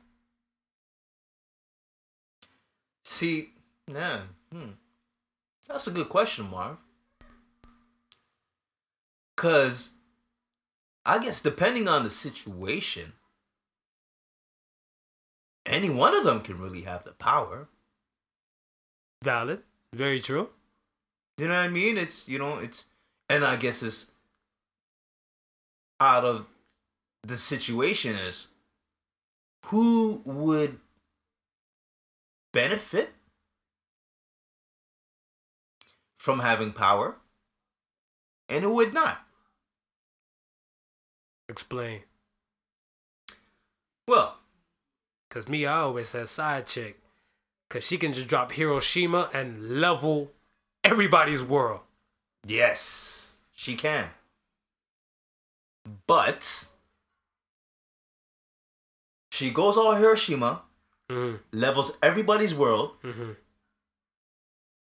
[3.10, 3.50] See,
[3.92, 4.20] yeah,
[4.52, 4.70] hmm.
[5.66, 6.80] that's a good question, Marv.
[9.36, 9.94] Cause
[11.04, 13.14] I guess depending on the situation,
[15.66, 17.66] any one of them can really have the power.
[19.24, 19.64] Valid.
[19.92, 20.50] Very true.
[21.36, 21.98] You know what I mean?
[21.98, 22.84] It's you know, it's
[23.28, 24.12] and I guess it's
[25.98, 26.46] out of
[27.24, 28.46] the situation is
[29.66, 30.78] who would
[32.52, 33.12] benefit
[36.18, 37.16] from having power
[38.48, 39.26] and who would not.
[41.48, 42.02] Explain.
[44.06, 44.40] Well,
[45.30, 46.98] Cause me, I always said side chick.
[47.68, 50.32] Cause she can just drop Hiroshima and level
[50.82, 51.80] everybody's world.
[52.44, 54.08] yes, she can.
[56.08, 56.66] But
[59.30, 60.62] she goes all Hiroshima,
[61.10, 63.32] hmm levels everybody's world, hmm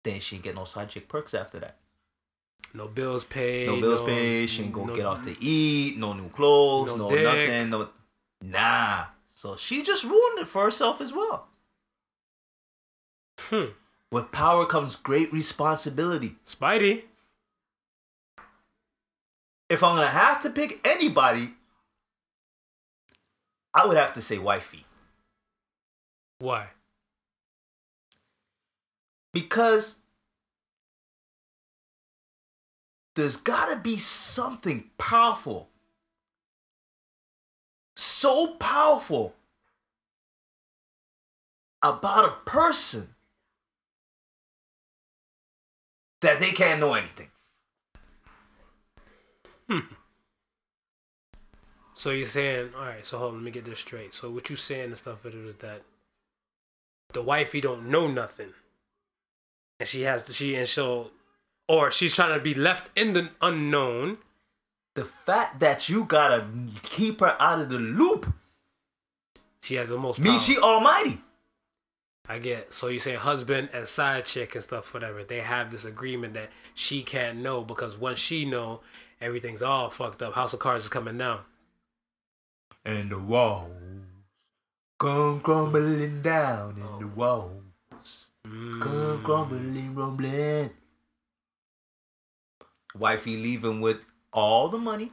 [0.03, 1.77] then she ain't get no side chick perks after that.
[2.73, 3.67] No bills paid.
[3.67, 4.49] No bills paid.
[4.49, 5.97] She ain't gonna no- get off to eat.
[5.97, 6.95] No new clothes.
[6.95, 7.69] no No, nothing.
[7.69, 7.89] No,
[8.41, 9.05] nah.
[9.27, 11.47] So she just ruined it for herself as well.
[13.39, 13.69] Hmm.
[14.11, 16.35] With power comes great responsibility.
[16.45, 17.03] Spidey.
[19.69, 21.53] If I'm gonna have to pick anybody,
[23.73, 24.85] I would have to say wifey
[26.39, 26.69] Why?
[29.33, 29.99] because
[33.15, 35.69] there's gotta be something powerful,
[37.95, 39.35] so powerful
[41.81, 43.09] about a person
[46.21, 47.29] that they can't know anything.
[49.67, 49.79] Hmm.
[51.93, 53.05] So you're saying, all right.
[53.05, 54.13] So hold on, let me get this straight.
[54.13, 55.81] So what you saying and stuff it is that
[57.13, 58.53] the wifey don't know nothing,
[59.79, 61.11] and she has to she and so,
[61.67, 64.17] or she's trying to be left in the unknown.
[64.95, 66.45] The fact that you gotta
[66.83, 68.31] keep her out of the loop
[69.61, 70.23] She has the most.
[70.23, 70.37] power.
[70.39, 71.21] she almighty.
[72.29, 72.71] I get.
[72.73, 75.23] So you say husband and side chick and stuff, whatever.
[75.23, 78.81] They have this agreement that she can't know because once she know,
[79.19, 80.33] everything's all fucked up.
[80.35, 81.41] House of Cards is coming down.
[82.85, 83.71] And the walls
[85.03, 88.31] come crumbling down, and the walls
[88.79, 90.69] come crumbling, rumbling.
[92.97, 93.97] Wifey leaving with
[94.31, 95.11] all the money,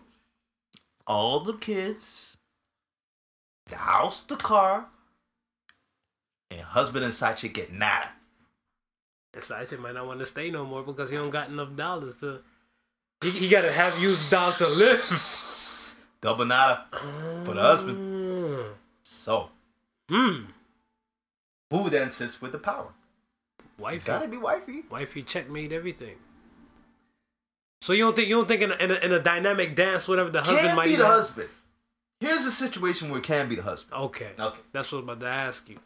[1.08, 2.36] all the kids,
[3.66, 4.86] the house, the car,
[6.52, 8.10] and husband and side chick get nada.
[9.32, 11.74] The side chick might not want to stay no more because he don't got enough
[11.74, 12.42] dollars to.
[13.24, 15.96] He, he got to have used dollars to live.
[16.20, 16.84] Double nada
[17.44, 17.98] for the husband.
[17.98, 18.72] Mm.
[19.02, 19.50] So,
[20.10, 20.46] Hmm.
[21.70, 22.88] who then sits with the power?
[23.78, 24.04] Wifey.
[24.04, 24.82] Gotta be wifey.
[24.90, 26.16] Wifey checkmate everything.
[27.80, 30.06] So you don't think you don't think in a, in a, in a dynamic dance,
[30.08, 31.48] whatever the husband Can might be the husband.
[32.20, 33.98] Here's a situation where it can be the husband.
[34.02, 34.32] Okay.
[34.38, 34.60] Okay.
[34.72, 35.78] That's what I'm about to ask you.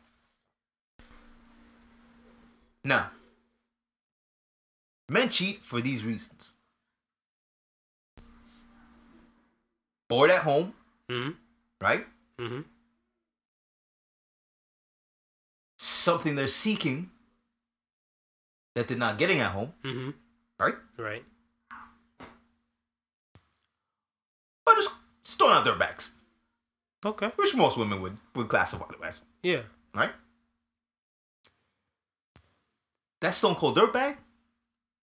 [2.82, 3.10] Now,
[5.08, 6.54] men cheat for these reasons.
[10.08, 10.74] Bored at home,
[11.10, 11.30] Mm-hmm.
[11.80, 12.06] right?
[12.38, 12.60] Mm-hmm.
[15.84, 17.10] Something they're seeking
[18.74, 20.10] that they're not getting at home, Mm-hmm.
[20.58, 20.74] right?
[20.96, 21.22] Right.
[24.66, 24.90] Or just
[25.24, 26.10] throwing out their backs,
[27.04, 27.30] Okay.
[27.36, 29.60] which most women would, would classify them as, Yeah.
[29.94, 30.10] right?
[33.20, 34.16] That Stone Cold Dirtbag,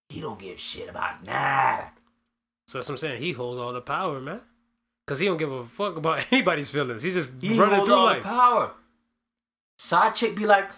[0.09, 1.91] he don't give shit about nada.
[2.67, 3.21] So that's what I'm saying.
[3.21, 4.41] He holds all the power, man.
[5.07, 7.03] Cause he don't give a fuck about anybody's feelings.
[7.03, 8.23] He's just He running hold through all life.
[8.23, 8.71] the power.
[9.83, 10.69] Side chick be like,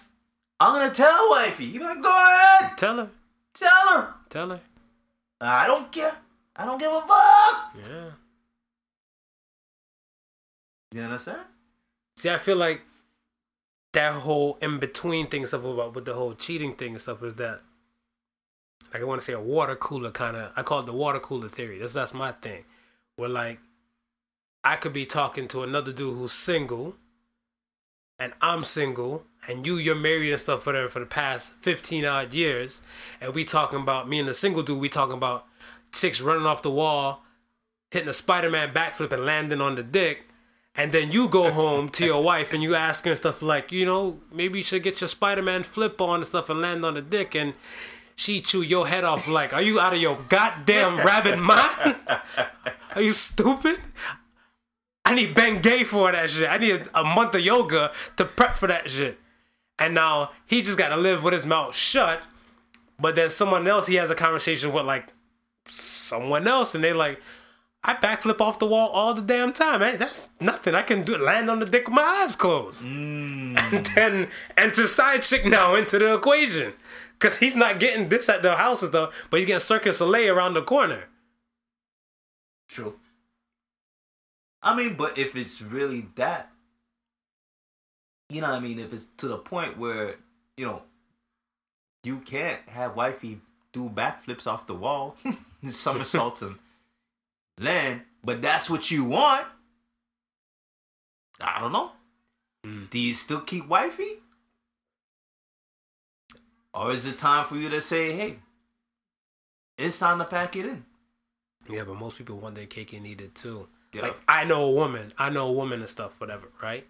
[0.61, 1.65] I'm gonna tell wifey.
[1.65, 3.09] You be like, go ahead, Tell her.
[3.53, 4.13] tell her.
[4.29, 4.61] Tell her.
[5.41, 6.15] I don't care.
[6.55, 7.75] I don't give a fuck.
[7.85, 8.09] Yeah.
[10.93, 11.41] You understand?
[12.15, 12.79] See, I feel like
[13.91, 17.21] that whole in between thing and stuff about with the whole cheating thing and stuff
[17.23, 17.59] is that
[18.93, 21.19] like I want to say a water cooler kind of I call it the water
[21.19, 21.77] cooler theory.
[21.77, 22.63] That's that's my thing.
[23.17, 23.59] Where like
[24.63, 26.95] I could be talking to another dude who's single
[28.19, 32.05] and I'm single and you you're married and stuff for the, for the past 15
[32.05, 32.81] odd years
[33.19, 35.45] and we talking about me and the single dude we talking about
[35.91, 37.23] chicks running off the wall
[37.91, 40.27] hitting a Spider-Man backflip and landing on the dick
[40.75, 43.71] and then you go home to your wife and you ask her and stuff like,
[43.71, 46.95] you know, maybe you should get your Spider-Man flip on and stuff and land on
[46.95, 47.53] the dick and
[48.15, 51.95] she chew your head off like, are you out of your goddamn rabbit mind?
[52.95, 53.79] Are you stupid?
[55.13, 56.49] I need Ben Gay for that shit.
[56.49, 59.19] I need a month of yoga to prep for that shit.
[59.77, 62.23] And now he just got to live with his mouth shut.
[62.99, 65.13] But then someone else, he has a conversation with like
[65.67, 67.21] someone else, and they like,
[67.83, 69.81] I backflip off the wall all the damn time.
[69.81, 70.73] Man, that's nothing.
[70.73, 72.83] I can do land on the dick with my eyes closed.
[72.83, 73.55] Mm.
[73.71, 76.73] And then enter side chick now into the equation.
[77.19, 80.35] Cause he's not getting this at the houses though, but he's getting Cirque du Soleil
[80.35, 81.03] around the corner.
[82.67, 82.95] True.
[84.63, 86.49] I mean, but if it's really that,
[88.29, 88.79] you know what I mean?
[88.79, 90.15] If it's to the point where,
[90.57, 90.81] you know,
[92.03, 93.41] you can't have wifey
[93.73, 95.17] do backflips off the wall,
[95.67, 96.57] somersaults and
[97.59, 99.45] land, but that's what you want.
[101.41, 101.91] I don't know.
[102.65, 102.89] Mm.
[102.89, 104.19] Do you still keep wifey?
[106.73, 108.37] Or is it time for you to say, hey,
[109.77, 110.85] it's time to pack it in?
[111.69, 113.67] Yeah, but most people want their cake and eat it too.
[113.93, 114.03] Yeah.
[114.03, 116.87] Like I know a woman, I know a woman and stuff, whatever, right?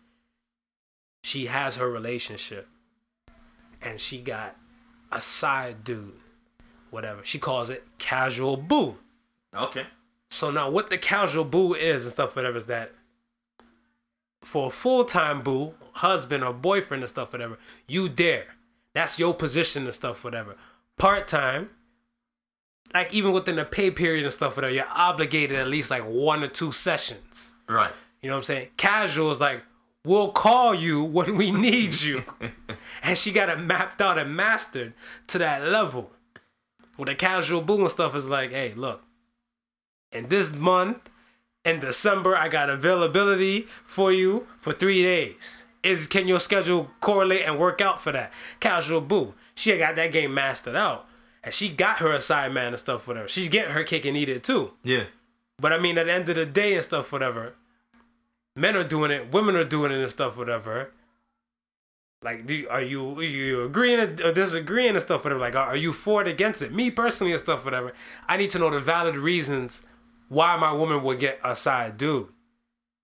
[1.24, 2.68] She has her relationship,
[3.82, 4.56] and she got
[5.12, 6.14] a side dude,
[6.90, 7.24] whatever.
[7.24, 8.98] She calls it casual boo.
[9.56, 9.86] Okay.
[10.30, 12.92] So now, what the casual boo is and stuff, whatever, is that
[14.42, 18.56] for a full time boo, husband or boyfriend and stuff, whatever, you there.
[18.94, 20.56] That's your position and stuff, whatever.
[20.98, 21.70] Part time,
[22.94, 26.44] like even within the pay period and stuff, whatever, you're obligated at least like one
[26.44, 27.56] or two sessions.
[27.68, 27.92] Right.
[28.22, 28.68] You know what I'm saying?
[28.78, 29.64] Casual is like,
[30.06, 32.24] we'll call you when we need you.
[33.04, 34.94] and she got it mapped out and mastered
[35.28, 36.12] to that level.
[36.98, 39.04] With the casual boo and stuff is like, hey, look,
[40.12, 41.10] in this month,
[41.66, 45.66] in December, I got availability for you for three days.
[45.82, 48.32] is can your schedule correlate and work out for that?
[48.60, 49.34] Casual boo.
[49.56, 51.08] She got that game mastered out.
[51.44, 53.28] And she got her assigned man and stuff, whatever.
[53.28, 54.74] She's getting her cake and eat it too.
[54.84, 55.06] Yeah.
[55.60, 57.54] But I mean, at the end of the day and stuff, whatever,
[58.56, 60.92] men are doing it, women are doing it and stuff, whatever.
[62.24, 65.42] Like, do you, are you are you agreeing or disagreeing and stuff, whatever?
[65.42, 66.74] Like, are you for it, against it?
[66.74, 67.92] Me personally and stuff, whatever.
[68.28, 69.86] I need to know the valid reasons
[70.30, 72.30] why my woman would get a side dude.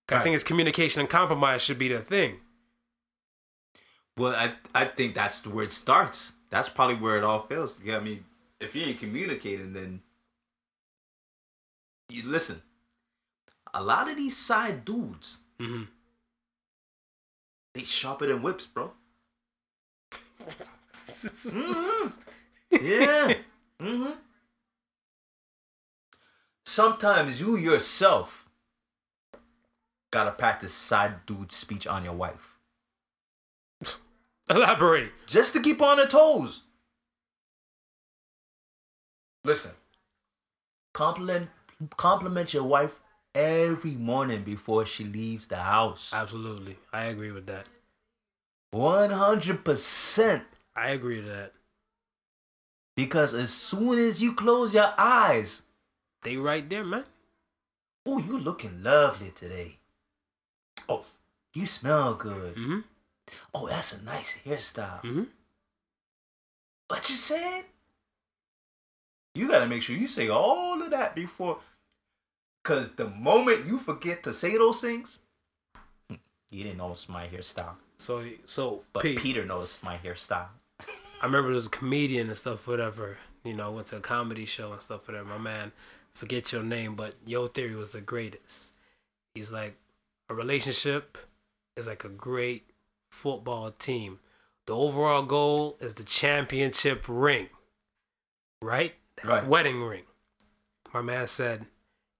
[0.08, 2.40] 'Cause I think it's communication and compromise should be the thing.
[4.18, 6.34] Well, I I think that's where it starts.
[6.50, 7.80] That's probably where it all fails.
[7.84, 8.26] Yeah, I mean,
[8.60, 10.01] if you ain't communicating, then
[12.10, 12.62] you listen.
[13.74, 15.84] A lot of these side dudes, hmm
[17.76, 18.91] they sharper than whips, bro.
[21.20, 22.20] Mhm.
[22.72, 23.34] Yeah.
[23.80, 24.12] hmm
[26.66, 28.49] Sometimes you yourself
[30.12, 32.57] gotta practice side dude speech on your wife.
[34.49, 35.12] Elaborate.
[35.28, 36.64] just to keep on her toes.
[39.50, 39.72] Listen,
[40.93, 41.50] compliment
[41.97, 43.00] compliment your wife
[43.34, 46.14] every morning before she leaves the house.
[46.14, 46.78] Absolutely.
[46.93, 47.68] I agree with that.
[48.70, 50.45] One hundred percent.
[50.76, 51.54] I agree with that.
[52.95, 55.64] Because as soon as you close your eyes,
[56.22, 57.06] They right there, man.
[58.06, 59.80] oh, you looking lovely today.
[60.88, 61.06] Oh,
[61.56, 62.54] you smell good.
[62.56, 62.80] Mm-hmm.
[63.56, 65.02] Oh, that's a nice hairstyle.
[65.02, 65.24] Mm-hmm.
[66.89, 67.64] What you saying?
[69.36, 71.60] You gotta make sure you say all of that before.
[72.64, 75.20] Cause the moment you forget to say those things,
[76.10, 76.18] hmm,
[76.52, 77.76] you didn't know it's my hairstyle.
[77.98, 80.48] So so But Pete, Peter knows my hairstyle.
[81.22, 83.18] I remember there was a comedian and stuff, whatever.
[83.44, 85.30] You know, went to a comedy show and stuff, whatever.
[85.30, 85.72] My man,
[86.12, 88.74] forget your name, but Yo Theory was the greatest.
[89.34, 89.76] He's like,
[90.30, 91.18] a relationship
[91.76, 92.70] is like a great
[93.12, 94.20] football team.
[94.68, 97.48] The overall goal is the championship ring,
[98.62, 98.94] right?
[99.24, 99.46] Right.
[99.46, 100.04] Wedding ring.
[100.94, 101.66] My man said,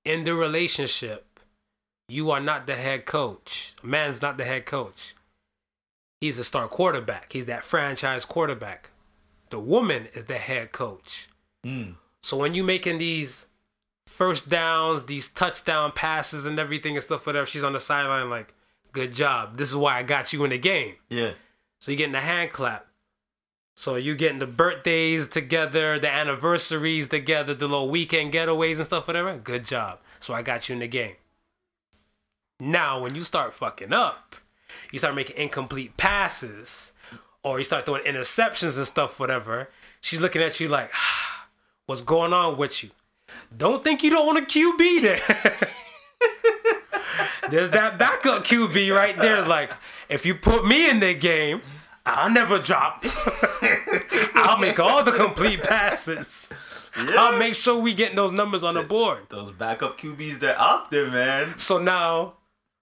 [0.06, 1.40] in the relationship,
[2.08, 3.76] you are not the head coach.
[3.84, 5.16] A man's not the head coach.
[6.22, 7.32] He's a star quarterback.
[7.32, 8.92] He's that franchise quarterback.
[9.50, 11.30] The woman is the head coach.
[11.66, 11.96] Mm.
[12.22, 13.48] So when you making these
[14.08, 18.54] first downs, these touchdown passes and everything and stuff, whatever, she's on the sideline like,
[18.92, 19.58] good job.
[19.58, 20.96] This is why I got you in the game.
[21.10, 21.32] Yeah.
[21.80, 22.88] So you're getting the hand clap.
[23.80, 29.08] So you getting the birthdays together, the anniversaries together, the little weekend getaways and stuff,
[29.08, 29.38] whatever.
[29.38, 30.00] Good job.
[30.20, 31.16] So I got you in the game.
[32.60, 34.36] Now, when you start fucking up,
[34.92, 36.92] you start making incomplete passes,
[37.42, 39.70] or you start throwing interceptions and stuff, whatever.
[40.02, 41.48] She's looking at you like, ah,
[41.86, 42.90] what's going on with you?
[43.56, 45.70] Don't think you don't want a QB there.
[47.50, 49.42] There's that backup QB right there.
[49.42, 49.72] Like,
[50.10, 51.62] if you put me in the game,
[52.06, 53.04] I'll never drop.
[54.36, 56.52] I'll make all the complete passes.
[56.96, 59.20] I'll make sure we get those numbers on the board.
[59.30, 61.58] Those backup QBs, they're out there, man.
[61.58, 62.34] So now,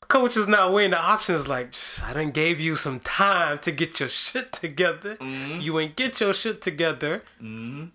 [0.07, 1.47] coach is now weighing the options.
[1.47, 5.15] Like, I done gave you some time to get your shit together.
[5.17, 5.61] Mm-hmm.
[5.61, 7.23] You ain't get your shit together.
[7.41, 7.87] Mm-hmm.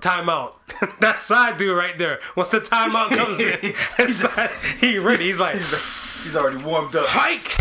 [0.00, 0.54] Timeout.
[1.00, 2.18] that side dude right there.
[2.34, 5.24] Once the timeout comes in, side- he ready.
[5.24, 7.06] He's like, He's already warmed up.
[7.08, 7.56] hike,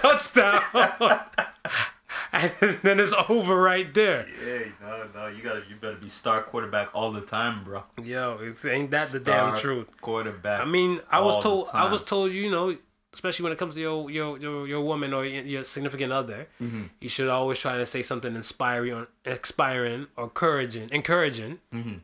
[0.00, 0.60] touchdown,
[2.32, 4.26] and then it's over right there.
[4.46, 7.84] Yeah, no, no, you gotta, you better be star quarterback all the time, bro.
[8.02, 10.00] Yo, it's, ain't that the damn truth?
[10.00, 10.60] Quarterback.
[10.60, 12.76] I mean, I was told, I was told, you know,
[13.12, 16.46] especially when it comes to your your your, your woman or your, your significant other,
[16.62, 16.82] Mm-hmm.
[17.00, 21.94] you should always try to say something inspiring, or inspiring, or encouraging, encouraging, Mm-hmm.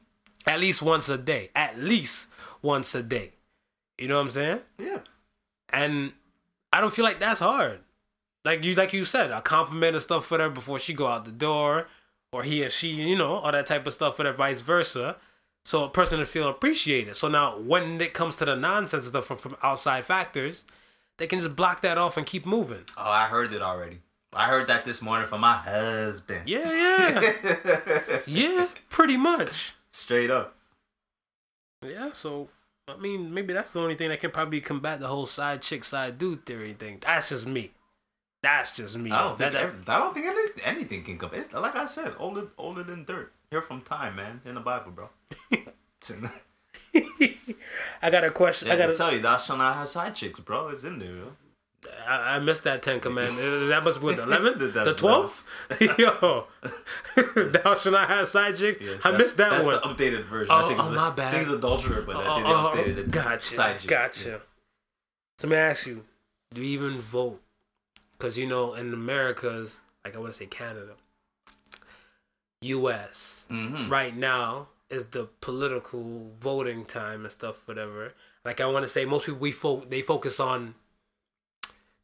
[0.47, 2.29] at least once a day, at least
[2.63, 3.33] once a day.
[3.99, 4.61] You know what I'm saying?
[4.79, 4.99] yeah.
[5.71, 6.13] And
[6.75, 7.79] I don't feel like that's hard.
[8.45, 11.25] Like you, like you said, a compliment and stuff for her before she go out
[11.25, 11.87] the door,
[12.33, 15.17] or he or she, you know, all that type of stuff for her, vice versa.
[15.65, 17.17] So a person to feel appreciated.
[17.17, 20.67] So now when it comes to the nonsense stuff from, from outside factors,
[21.17, 22.83] they can just block that off and keep moving.
[22.99, 24.01] Oh, I heard it already.
[24.33, 26.43] I heard that this morning from my husband.
[26.49, 29.75] Yeah, yeah, yeah, pretty much.
[29.91, 30.57] Straight up.
[31.87, 32.49] Yeah, so
[32.87, 35.85] I mean, maybe that's the only thing that can probably combat the whole side chick,
[35.85, 36.99] side dude theory thing.
[37.01, 37.71] That's just me.
[38.43, 39.11] That's just me.
[39.11, 41.31] I don't That- think that's- every- I don't think any, anything can come.
[41.33, 43.33] It's, like I said, older older than dirt.
[43.51, 45.09] Hear from time, man, in the Bible, bro.
[45.51, 47.37] It's in the-
[48.03, 48.69] I got a question.
[48.69, 48.85] yeah, I got.
[48.89, 50.69] gotta tell you, thou shalt not have side chicks, bro.
[50.69, 51.33] It's in there, yo.
[52.07, 53.41] I, I missed that Ten Commandment.
[53.47, 55.43] Uh, That must be what, the eleventh, the twelfth.
[55.99, 56.47] Yo,
[57.37, 58.81] thou shalt not have side chick.
[58.81, 59.75] Yeah, I missed that that's one.
[59.75, 60.51] the updated version.
[60.53, 61.29] Oh, I think oh, it's my a, bad.
[61.29, 63.11] I think it's adulterer, but I think Oh, oh, updated it.
[63.11, 63.91] gotcha, Side chick.
[63.91, 64.41] gotcha.
[65.39, 66.05] So let me ask you:
[66.53, 67.41] do you even vote?
[68.13, 70.93] Because you know, in America's, like I want to say Canada,
[72.63, 73.47] U.S.
[73.51, 73.91] Mm-hmm.
[73.91, 78.15] right now is the political voting time and stuff, whatever.
[78.45, 80.75] Like I want to say, most people we fo- they focus on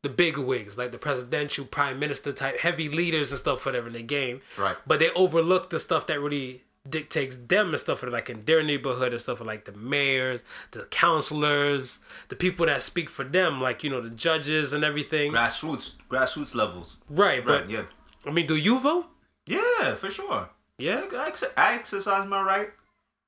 [0.02, 3.92] the big wigs, like the presidential, prime minister type, heavy leaders and stuff, whatever in
[3.92, 4.40] the game.
[4.58, 4.76] Right.
[4.86, 9.12] But they overlook the stuff that really dictates them and stuff, like in their neighborhood
[9.12, 11.98] and stuff, like the mayors, the counselors,
[12.28, 15.32] the people that speak for them, like you know the judges and everything.
[15.32, 16.98] Grassroots, grassroots levels.
[17.10, 17.82] Right, but Yeah.
[18.26, 19.06] I mean, do you vote?
[19.46, 20.48] Yeah, for sure.
[20.78, 21.04] Yeah.
[21.12, 22.70] I, I exercise my right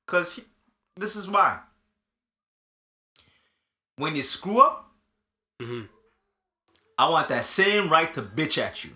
[0.07, 0.39] because
[0.97, 1.59] this is why.
[3.97, 4.91] When you screw up,
[5.61, 5.87] Mhm.
[6.97, 8.91] I want that same right to bitch at you.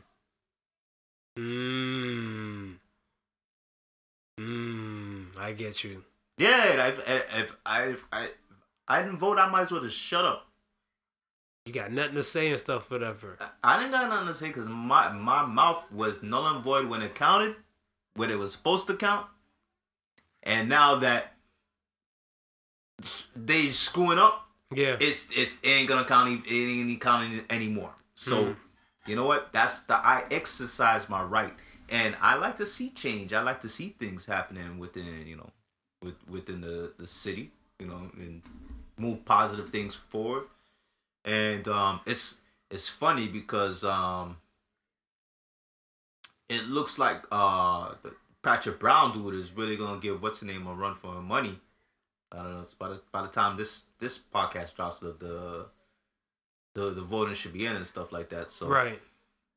[1.38, 2.76] Mmm.
[4.40, 5.26] Mmm.
[5.38, 6.04] I get you.
[6.38, 8.30] Yeah, if if I if I
[8.88, 10.48] I didn't vote, I might as well just shut up.
[11.66, 13.38] You got nothing to say and stuff, whatever.
[13.42, 16.88] I- I didn't got nothing to say because my my mouth was null and void
[16.88, 17.56] when it counted,
[18.14, 19.28] when it was supposed to count,
[20.44, 21.34] and now that
[23.36, 24.98] they screwing up, Yeah.
[25.00, 26.46] it's it's it ain't gonna count.
[26.46, 27.94] It ain't counting anymore.
[28.16, 28.56] So, Mhm.
[29.06, 29.54] you know what?
[29.54, 31.54] That's the I exercise my right,
[31.90, 33.32] and I like to see change.
[33.34, 35.52] I like to see things happening within you know,
[36.02, 37.52] with within the the city.
[37.80, 38.42] You know, and
[38.98, 40.46] move positive things forward.
[41.24, 42.40] And um, it's
[42.72, 44.38] it's funny because um,
[46.50, 50.66] it looks like uh the Patrick Brown dude is really gonna give what's the name
[50.68, 51.60] a run for her money.
[52.32, 52.62] I don't know.
[52.62, 55.66] It's by the by the time this this podcast drops, the the
[56.74, 58.50] the, the voting should be in and stuff like that.
[58.50, 59.00] So right.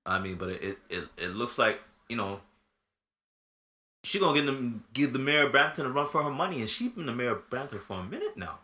[0.06, 2.40] I mean, but it it, it looks like you know
[4.02, 6.68] she gonna give them give the mayor of Brampton a run for her money, and
[6.70, 8.58] she been the mayor of Brampton for a minute now.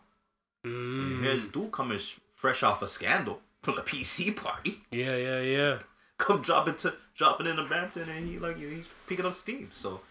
[0.63, 1.23] And Mm.
[1.23, 1.99] here's dude coming
[2.35, 5.79] fresh off a scandal from the PC party, Yeah, yeah, yeah.
[6.17, 9.69] come dropping to dropping into Brampton, and he like he's picking up steam.
[9.71, 10.01] So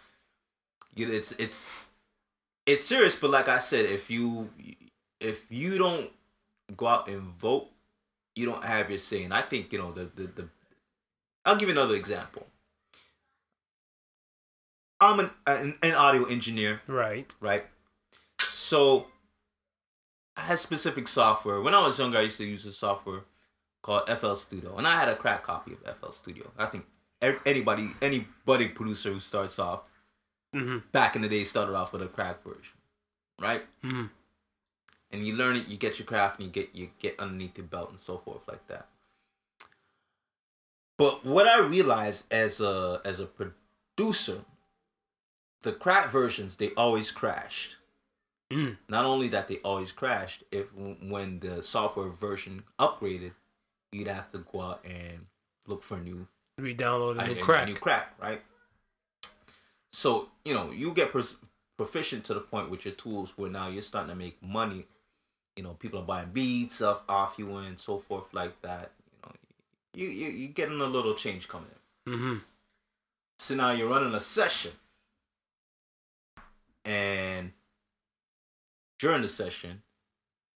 [0.97, 1.68] it's it's
[2.67, 3.17] it's serious.
[3.17, 4.51] But like I said, if you
[5.21, 6.11] if you don't
[6.77, 7.69] go out and vote,
[8.35, 9.23] you don't have your say.
[9.25, 10.49] And I think you know the the, the
[11.45, 12.47] I'll give you another example.
[15.01, 17.33] I'm an, an an audio engineer, Right.
[17.41, 17.67] right?
[18.41, 19.07] So
[20.37, 21.61] I had specific software.
[21.61, 23.25] When I was younger, I used to use a software
[23.83, 26.51] called FL Studio, and I had a crack copy of FL Studio.
[26.59, 26.87] I think
[27.45, 29.83] anybody, any budding producer who starts off
[30.57, 30.79] Mm-hmm.
[30.93, 32.77] back in the day started off with a crack version,
[33.41, 33.63] right?
[33.85, 34.07] Mm-hmm.
[35.13, 37.67] And you learn it, you get your craft, and you get you get underneath your
[37.67, 38.87] belt and so forth like that.
[40.99, 44.41] But what I realized as a as a producer,
[45.63, 47.77] the crack versions they always crashed.
[48.51, 48.77] Mm.
[48.89, 53.33] Not only that they always crashed, if when the software version upgraded,
[53.93, 55.27] you'd have to go out and
[55.67, 56.29] look for a new
[56.59, 57.69] Re-download a a- new a crack.
[57.69, 58.41] new crack, right?
[59.97, 61.38] So you know you get pers-
[61.78, 64.84] proficient to the point with your tools where now you're starting to make money.
[65.57, 68.90] You know, people are buying beads off, off you and so forth like that.
[69.07, 69.32] You know,
[69.94, 71.70] you you you getting a little change coming
[72.07, 72.12] in.
[72.12, 72.34] Mm-hmm.
[73.38, 74.72] So now you're running a session,
[76.84, 77.53] and
[78.99, 79.80] during the session,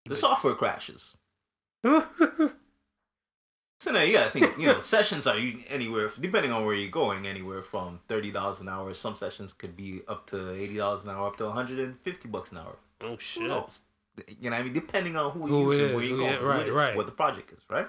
[0.04, 1.16] the software crashes.
[3.80, 7.26] So now you gotta think, you know, sessions are anywhere depending on where you're going,
[7.26, 8.92] anywhere from thirty dollars an hour.
[8.92, 11.98] Some sessions could be up to eighty dollars an hour, up to one hundred and
[12.00, 12.76] fifty bucks an hour.
[13.00, 13.44] oh Who shit.
[13.44, 13.80] knows?
[14.38, 16.40] You know, what I mean, depending on who, Who you is, where you're going, yeah,
[16.40, 16.94] right, is, right.
[16.96, 17.86] what the project is, right?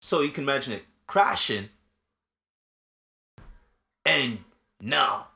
[0.00, 1.68] So you can imagine it crashing,
[4.06, 4.38] and
[4.80, 5.26] now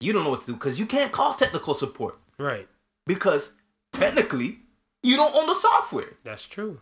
[0.00, 2.68] you don't know what to do because you can't call technical support Right.
[3.06, 3.52] because
[3.92, 4.58] technically
[5.02, 6.14] you don't own the software.
[6.22, 6.80] That's true.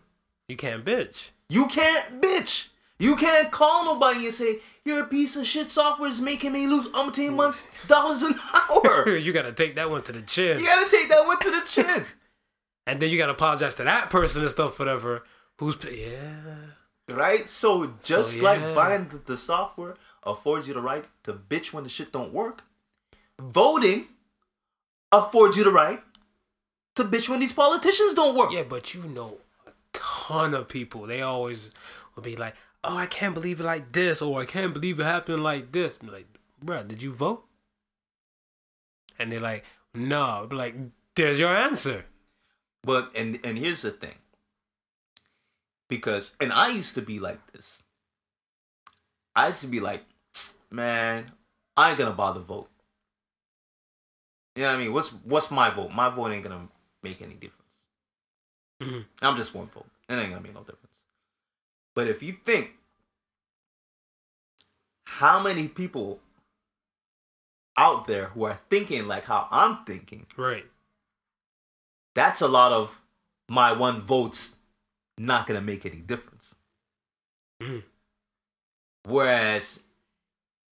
[0.51, 1.31] You can't bitch.
[1.47, 2.67] You can't bitch.
[2.99, 5.71] You can't call nobody and say you're a piece of shit.
[5.71, 9.07] Software is making me lose umpteen months dollars an hour.
[9.17, 10.59] you gotta take that one to the chin.
[10.59, 12.03] you gotta take that one to the chin,
[12.85, 15.23] And then you gotta apologize to that person and stuff, whatever.
[15.57, 16.43] Who's yeah.
[17.07, 17.49] right?
[17.49, 21.85] So just So, like buying the, the software affords you the right to bitch when
[21.85, 22.65] the shit don't work,
[23.39, 24.07] voting
[25.13, 26.03] affords you the right
[26.95, 28.51] to bitch when these politicians don't work.
[28.51, 29.37] Yeah, but you know
[30.31, 31.07] ton of people.
[31.07, 31.73] They always
[32.15, 35.03] will be like, "Oh, I can't believe it like this," or "I can't believe it
[35.03, 36.27] happened like this." I'm like,
[36.63, 37.45] bruh, did you vote?
[39.19, 40.75] And they're like, "No." I'm like,
[41.15, 42.05] there's your answer.
[42.83, 44.15] But and and here's the thing.
[45.89, 47.83] Because and I used to be like this.
[49.35, 50.03] I used to be like,
[50.69, 51.31] man,
[51.77, 52.69] I ain't gonna bother vote.
[54.55, 54.93] You know what I mean?
[54.93, 55.91] What's what's my vote?
[55.91, 56.67] My vote ain't gonna
[57.03, 57.83] make any difference.
[58.81, 59.05] Mhm.
[59.21, 59.85] I'm just one vote.
[60.19, 61.05] It ain't gonna make no difference.
[61.95, 62.77] But if you think
[65.05, 66.19] how many people
[67.77, 70.65] out there who are thinking like how I'm thinking, Right.
[72.15, 73.01] that's a lot of
[73.49, 74.55] my one votes
[75.17, 76.55] not gonna make any difference.
[77.61, 77.83] Mhm.
[79.03, 79.83] Whereas,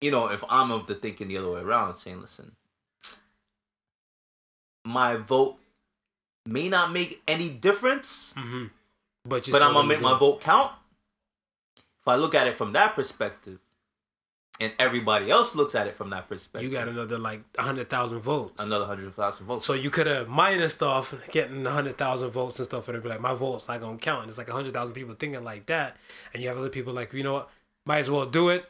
[0.02, 2.56] you know, if I'm of the thinking the other way around, saying, listen,
[4.84, 5.60] my vote
[6.46, 8.66] may not make any difference, Mm-hmm.
[9.26, 10.72] But but I'm gonna make my vote count.
[12.02, 13.60] If I look at it from that perspective,
[14.60, 18.20] and everybody else looks at it from that perspective, You got another like hundred thousand
[18.20, 18.64] votes.
[18.64, 19.66] another hundred thousand votes.
[19.66, 23.20] So you could have minused off getting hundred thousand votes and stuff, and be like
[23.20, 24.22] my vote's not gonna count.
[24.22, 25.98] And it's like hundred thousand people thinking like that,
[26.34, 27.50] and you have other people like, you know what,
[27.86, 28.66] might as well do it.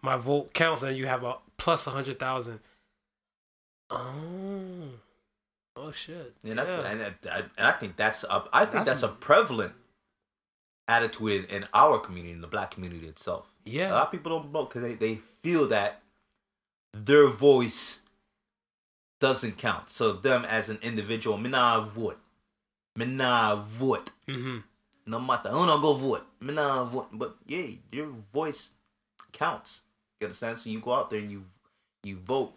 [0.00, 2.60] My vote counts, and you have a plus hundred thousand.
[3.90, 4.88] Oh,
[5.76, 6.34] oh shit!
[6.42, 6.52] Yeah.
[6.52, 7.06] and, I,
[7.56, 9.72] and I think that's a, I think That's- that's, a prevalent
[10.88, 13.52] attitude in, our community, in the black community itself.
[13.64, 13.90] Yeah.
[13.90, 16.00] A lot of people don't vote because they, they feel that
[16.94, 18.00] their voice
[19.20, 19.90] doesn't count.
[19.90, 22.18] So them as an individual, me nah vote,
[22.96, 24.10] me nah vote.
[24.26, 24.58] mm-hmm.
[25.06, 27.08] No matter, I don't go vote, me nah vote.
[27.12, 28.72] But yeah, your voice
[29.32, 29.82] counts.
[30.20, 30.58] You understand?
[30.58, 31.44] So you go out there and you
[32.02, 32.52] you vote.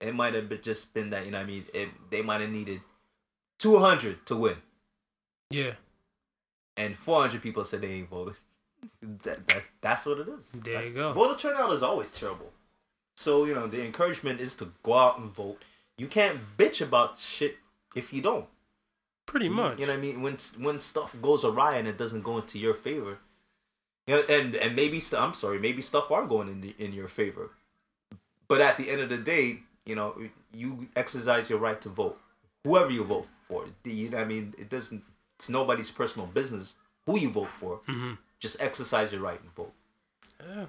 [0.00, 1.64] It might have been just been that you know what I mean.
[1.74, 2.80] It, they might have needed
[3.58, 4.56] two hundred to win,
[5.50, 5.72] yeah.
[6.78, 8.36] And four hundred people said they ain't voted.
[9.02, 10.48] That, that that's what it is.
[10.54, 11.12] There you go.
[11.12, 12.52] Voter turnout is always terrible.
[13.16, 15.62] So you know the encouragement is to go out and vote.
[15.98, 17.58] You can't bitch about shit
[17.94, 18.46] if you don't.
[19.26, 19.80] Pretty much.
[19.80, 20.22] You know what I mean?
[20.22, 23.18] When when stuff goes awry and it doesn't go into your favor,
[24.06, 26.92] you know, and and maybe st- I'm sorry, maybe stuff are going in the, in
[26.92, 27.50] your favor,
[28.46, 30.16] but at the end of the day, you know,
[30.52, 32.18] you exercise your right to vote,
[32.64, 33.66] whoever you vote for.
[33.84, 35.02] You know, what I mean, it doesn't.
[35.38, 36.76] It's nobody's personal business
[37.06, 37.80] who you vote for.
[37.88, 38.14] mm-hmm.
[38.40, 39.72] Just exercise your right and vote.
[40.46, 40.66] Yeah,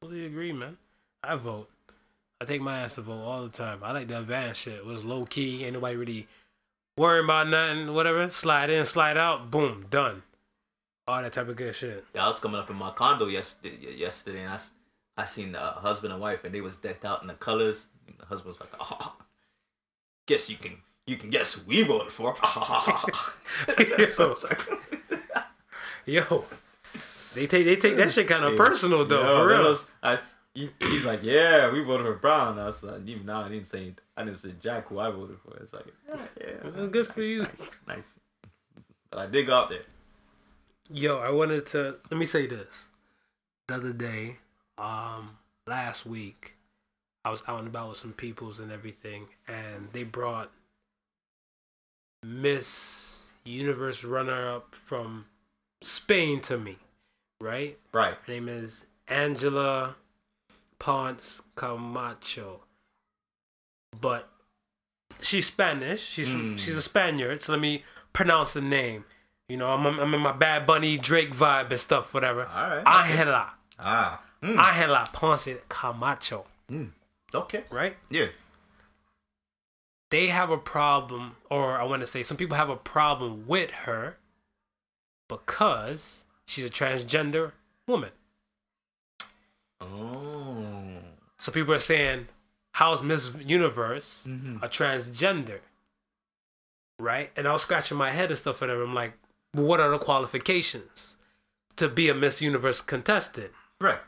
[0.00, 0.78] fully agree, man.
[1.22, 1.68] I vote.
[2.40, 3.80] I take my ass to vote all the time.
[3.82, 4.74] I like the advanced shit.
[4.74, 5.64] It was low key.
[5.64, 6.28] Ain't nobody really
[6.96, 7.92] worrying about nothing.
[7.94, 8.30] Whatever.
[8.30, 9.50] Slide in, slide out.
[9.50, 10.22] Boom, done.
[11.06, 12.04] All that type of good shit.
[12.14, 14.58] Yeah, I was coming up in my condo yesterday, yesterday, and I,
[15.18, 17.88] I seen the husband and wife, and they was decked out in the colors.
[18.06, 19.16] And the husband was like, "Oh,
[20.26, 20.78] guess you can
[21.10, 24.60] you can guess who we voted for." so I was like,
[26.06, 26.44] Yo,
[27.34, 29.22] they take they take that shit kind of personal though.
[29.22, 29.62] Yo, for real.
[29.64, 30.18] was- I,
[30.54, 33.66] he, he's like, "Yeah, we voted for Brown." I was like, even now I didn't
[33.66, 35.56] say I didn't say Jack who I voted for.
[35.58, 37.42] It's like, yeah, yeah Well, good for you.
[37.42, 38.18] nice, nice.
[39.10, 39.82] But I did go out there.
[40.92, 42.88] Yo, I wanted to let me say this.
[43.68, 44.38] The other day,
[44.76, 45.38] um,
[45.68, 46.56] last week,
[47.24, 50.50] I was out and about with some peoples and everything, and they brought
[52.22, 55.26] Miss Universe runner up from
[55.80, 56.76] Spain to me,
[57.40, 57.78] right?
[57.92, 58.14] Right.
[58.26, 59.96] Her name is Angela
[60.78, 62.60] Ponce Camacho.
[63.98, 64.28] But
[65.20, 66.02] she's Spanish.
[66.02, 66.58] She's from, Mm.
[66.58, 67.40] she's a Spaniard.
[67.40, 69.04] So let me pronounce the name.
[69.48, 72.46] You know, I'm, I'm in my Bad Bunny Drake vibe and stuff, whatever.
[72.46, 72.86] All right.
[72.86, 73.54] Angela.
[73.78, 74.22] Ah.
[74.42, 74.56] Mm.
[74.58, 76.46] Angela Ponce Camacho,
[77.34, 77.64] Okay.
[77.70, 77.96] right?
[78.10, 78.26] Yeah.
[80.10, 83.70] They have a problem, or I want to say some people have a problem with
[83.70, 84.16] her
[85.28, 87.52] because she's a transgender
[87.86, 88.10] woman.
[89.80, 90.98] Oh.
[91.38, 92.28] So people are saying,
[92.72, 94.62] how's Miss Universe Mhm.
[94.62, 95.60] a transgender?
[96.98, 97.30] Right?
[97.36, 98.82] And I was scratching my head and stuff whatever.
[98.82, 99.14] I'm like,
[99.54, 101.16] well, what are the qualifications
[101.76, 103.52] to be a Miss Universe contestant?
[103.80, 104.00] Right.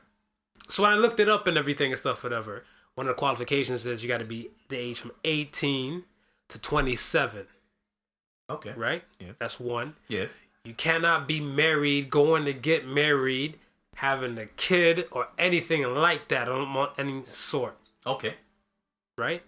[0.68, 2.64] So when I looked it up and everything and stuff, whatever,
[2.94, 6.04] one of the qualifications is you got to be the age from 18
[6.48, 7.46] to 27,
[8.50, 8.72] Okay.
[8.76, 9.02] right?
[9.18, 9.32] Yeah.
[9.38, 9.94] That's one.
[10.08, 10.26] Yeah.
[10.64, 13.58] You cannot be married, going to get married,
[13.96, 17.76] having a kid, or anything like that on any sort.
[18.06, 18.34] Okay.
[19.18, 19.42] right?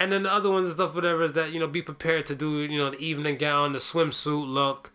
[0.00, 2.36] And then the other ones and stuff, whatever, is that you know be prepared to
[2.36, 4.92] do you know the evening gown, the swimsuit look,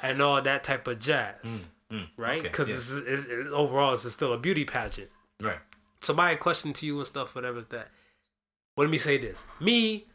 [0.00, 2.08] and all that type of jazz, Mm.
[2.16, 2.38] right?
[2.40, 2.74] Okay, Because yeah.
[2.74, 2.90] is,
[3.26, 5.10] is- overall this is still a beauty pageant.
[5.40, 5.60] Right.
[6.00, 7.88] So my question to you and stuff, whatever, is that.
[8.76, 10.06] Well, let me say this: me,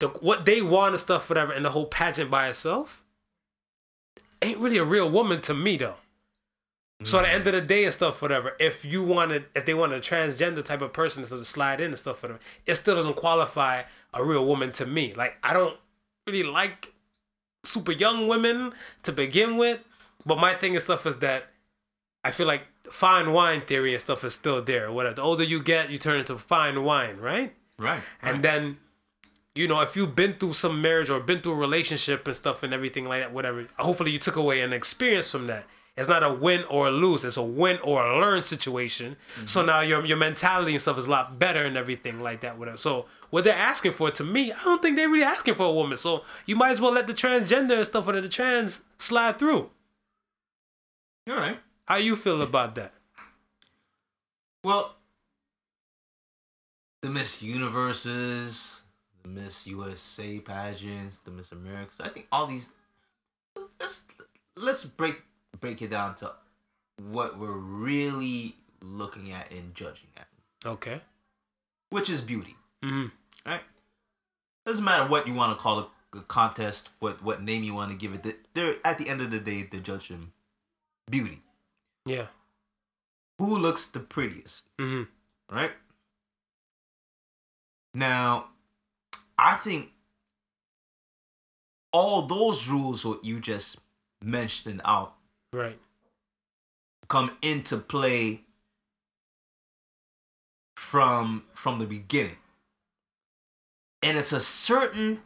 [0.00, 3.02] the what they want and stuff, whatever, and the whole pageant by itself,
[4.42, 5.96] ain't really a real woman to me though.
[7.04, 9.74] So at the end of the day and stuff, whatever, if you wanted, if they
[9.74, 13.14] want a transgender type of person to slide in and stuff, whatever, it still doesn't
[13.14, 15.12] qualify a real woman to me.
[15.14, 15.76] Like I don't
[16.26, 16.92] really like
[17.64, 18.72] super young women
[19.04, 19.78] to begin with,
[20.26, 21.50] but my thing and stuff is that
[22.24, 24.90] I feel like fine wine theory and stuff is still there.
[24.90, 27.54] Whatever, the older you get, you turn into fine wine, right?
[27.78, 28.00] Right.
[28.22, 28.78] And then
[29.58, 32.62] you know, if you've been through some marriage or been through a relationship and stuff
[32.62, 35.66] and everything like that, whatever, hopefully you took away an experience from that.
[35.96, 37.24] It's not a win or a lose.
[37.24, 39.16] It's a win or a learn situation.
[39.34, 39.46] Mm-hmm.
[39.46, 42.56] So now your your mentality and stuff is a lot better and everything like that.
[42.56, 42.76] Whatever.
[42.76, 45.72] So what they're asking for, to me, I don't think they're really asking for a
[45.72, 45.96] woman.
[45.96, 49.70] So you might as well let the transgender and stuff or the trans slide through.
[51.28, 51.58] All right.
[51.88, 52.92] How you feel about that?
[54.62, 54.94] Well,
[57.00, 58.82] the Miss Universes,
[59.22, 61.98] the Miss USA pageants, the Miss Americas.
[61.98, 62.72] I think all these.
[63.80, 64.04] Let's
[64.58, 65.22] let's break
[65.60, 66.30] break it down to
[67.10, 70.26] what we're really looking at and judging at,
[70.66, 71.00] Okay.
[71.88, 72.54] which is beauty.
[72.82, 73.06] hmm
[73.46, 73.62] Right?
[74.66, 77.92] Doesn't matter what you want to call a, a contest, what what name you want
[77.92, 78.46] to give it.
[78.52, 80.32] They're at the end of the day, they're judging
[81.10, 81.40] beauty.
[82.08, 82.26] Yeah.
[83.38, 84.68] Who looks the prettiest?
[84.78, 85.04] hmm
[85.50, 85.72] right?
[87.94, 88.48] Now,
[89.38, 89.90] I think
[91.92, 93.78] all those rules what you just
[94.22, 95.14] mentioned out
[95.52, 95.78] Right.
[97.08, 98.44] come into play
[100.76, 102.36] from from the beginning.
[104.02, 105.22] And it's a certain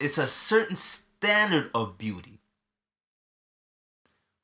[0.00, 2.38] it's a certain standard of beauty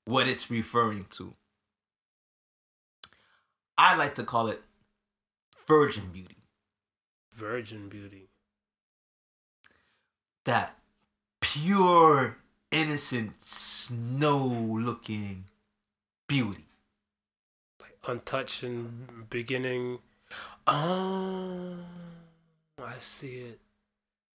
[0.05, 1.35] what it's referring to.
[3.83, 4.63] I like to call it
[5.67, 6.37] virgin beauty.
[7.35, 8.29] Virgin beauty.
[10.45, 10.79] that
[11.41, 12.37] pure,
[12.71, 15.47] innocent, snow looking
[16.29, 16.67] beauty.
[17.81, 19.99] Like untouched and beginning.
[20.67, 21.75] Oh,
[22.79, 23.59] I see it.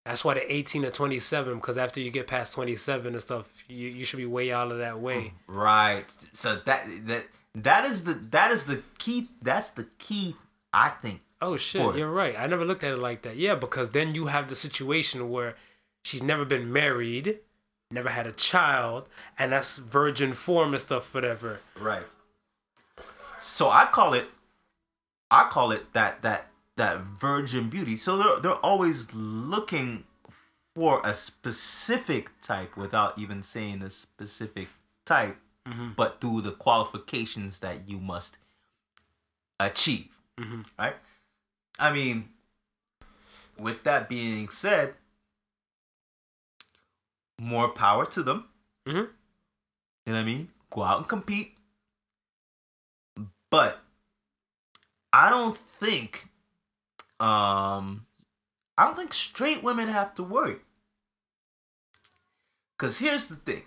[0.05, 3.87] That's why the 18 to 27, because after you get past 27 and stuff, you,
[3.89, 5.33] you should be way out of that way.
[5.47, 6.09] Right.
[6.09, 7.25] So that that
[7.63, 10.35] that is the that is the key that's the key
[10.73, 11.21] I think.
[11.41, 12.35] Oh shit, you're right.
[12.37, 13.35] I never looked at it like that.
[13.35, 15.55] Yeah, because then you have the situation where
[16.03, 17.39] she's never been married,
[17.91, 21.59] never had a child, and that's virgin form and stuff, whatever.
[21.79, 22.03] Right.
[23.39, 24.25] So I call it
[25.29, 27.95] I call it that that that virgin beauty.
[27.95, 30.05] So they're they're always looking
[30.75, 34.67] for a specific type without even saying a specific
[35.05, 35.37] type,
[35.95, 38.37] but through the qualifications that you must
[39.59, 40.19] achieve.
[40.77, 40.95] Right?
[41.79, 42.29] I mean,
[43.57, 44.95] with that being said,
[47.39, 48.47] more power to them.
[48.85, 48.93] Mhm.
[48.95, 50.51] You know what I mean?
[50.69, 51.57] Go out and compete.
[53.49, 53.79] But
[55.13, 56.29] I don't think
[57.19, 58.05] um
[58.77, 60.57] I don't think straight women have to worry.
[62.77, 63.63] Cause here's the thing.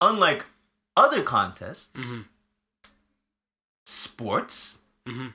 [0.00, 0.44] Unlike
[0.96, 2.28] other contests, Mhm.
[3.86, 5.34] sports, Mhm.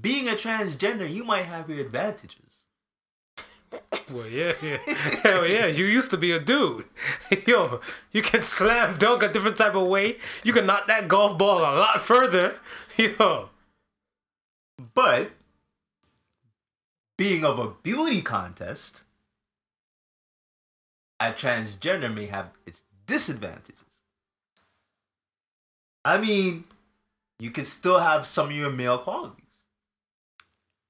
[0.00, 2.40] being a transgender, you might have your advantages.
[4.10, 4.76] Well, yeah, yeah.
[5.22, 5.66] Hell yeah.
[5.66, 6.88] You used to be a dude.
[7.46, 7.80] Yo,
[8.12, 10.18] you can slam dunk a different type of way.
[10.44, 12.60] You can knock that golf ball a lot further.
[12.96, 13.50] Yo.
[14.94, 15.32] But
[17.18, 19.04] being of a beauty contest,
[21.20, 23.74] a transgender may have its disadvantages.
[26.04, 26.64] I mean,
[27.38, 29.64] you can still have some of your male qualities.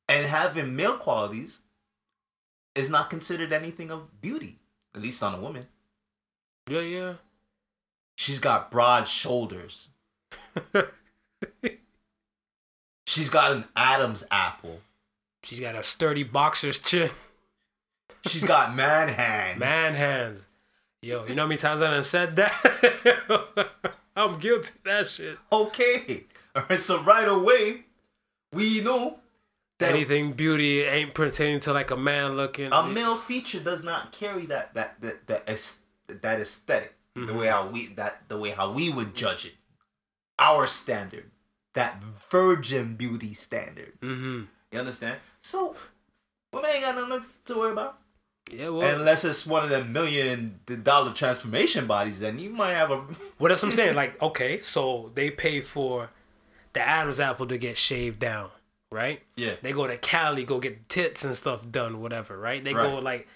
[0.08, 1.62] And having male qualities
[2.74, 4.58] is not considered anything of beauty,
[4.94, 5.66] at least on a woman.
[6.68, 7.14] Yeah, yeah.
[8.16, 9.88] She's got broad shoulders.
[13.06, 14.80] She's got an Adam's apple.
[15.42, 17.10] She's got a sturdy boxer's chin.
[18.26, 19.60] She's got man hands.
[19.60, 20.46] Man hands.
[21.02, 23.68] Yo, you know how many times I done said that?
[24.16, 25.38] I'm guilty of that shit.
[25.52, 26.24] Okay.
[26.54, 26.80] All right.
[26.80, 27.82] So right away,
[28.52, 29.20] we know
[29.78, 32.72] that Anything beauty ain't pertaining to like a man looking.
[32.72, 35.46] a male feature does not carry that that that that,
[36.22, 39.54] that esthetic the way how we that the way how we would judge it.
[40.38, 41.30] Our standard,
[41.74, 43.98] that virgin beauty standard.
[44.00, 44.42] Mm-hmm.
[44.72, 45.18] You understand?
[45.40, 45.74] So
[46.56, 47.98] women ain't got nothing to worry about.
[48.50, 52.90] Yeah, well, Unless it's one of the million dollar transformation bodies, then you might have
[52.90, 52.96] a.
[53.38, 53.96] Well, that's what I'm saying.
[53.96, 56.10] Like, okay, so they pay for
[56.72, 58.50] the Adam's apple to get shaved down,
[58.90, 59.20] right?
[59.34, 59.54] Yeah.
[59.62, 62.62] They go to Cali, go get tits and stuff done, whatever, right?
[62.62, 63.26] They go like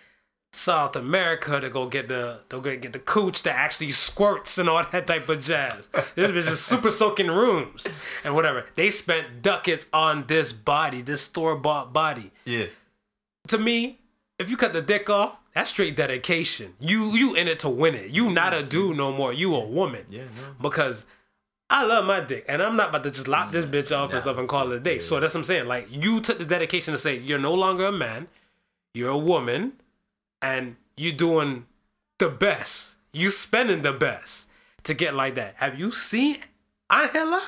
[0.53, 4.69] South America to go get the they'll go get the cooch that actually squirts and
[4.69, 5.89] all that type of jazz.
[6.17, 7.87] This bitch is super soaking rooms
[8.25, 8.67] and whatever.
[8.75, 12.33] They spent ducats on this body, this store bought body.
[12.45, 12.67] Yeah.
[13.49, 13.99] To me,
[14.39, 16.75] if you cut the dick off, that's straight dedication.
[16.79, 18.11] You you in it to win it.
[18.11, 19.33] You not a dude no more.
[19.33, 20.07] You a woman.
[20.09, 20.55] Yeah, no.
[20.69, 21.05] Because
[21.69, 24.21] I love my dick, and I'm not about to just lock this bitch off and
[24.21, 24.95] stuff and call it a day.
[24.95, 25.01] yeah.
[25.01, 25.67] So that's what I'm saying.
[25.67, 28.29] Like you took the dedication to say you're no longer a man,
[28.95, 29.75] you're a woman,
[30.41, 31.67] and you're doing
[32.19, 32.97] the best.
[33.13, 34.49] You spending the best
[34.85, 35.55] to get like that.
[35.57, 36.37] Have you seen
[36.89, 37.43] Angela?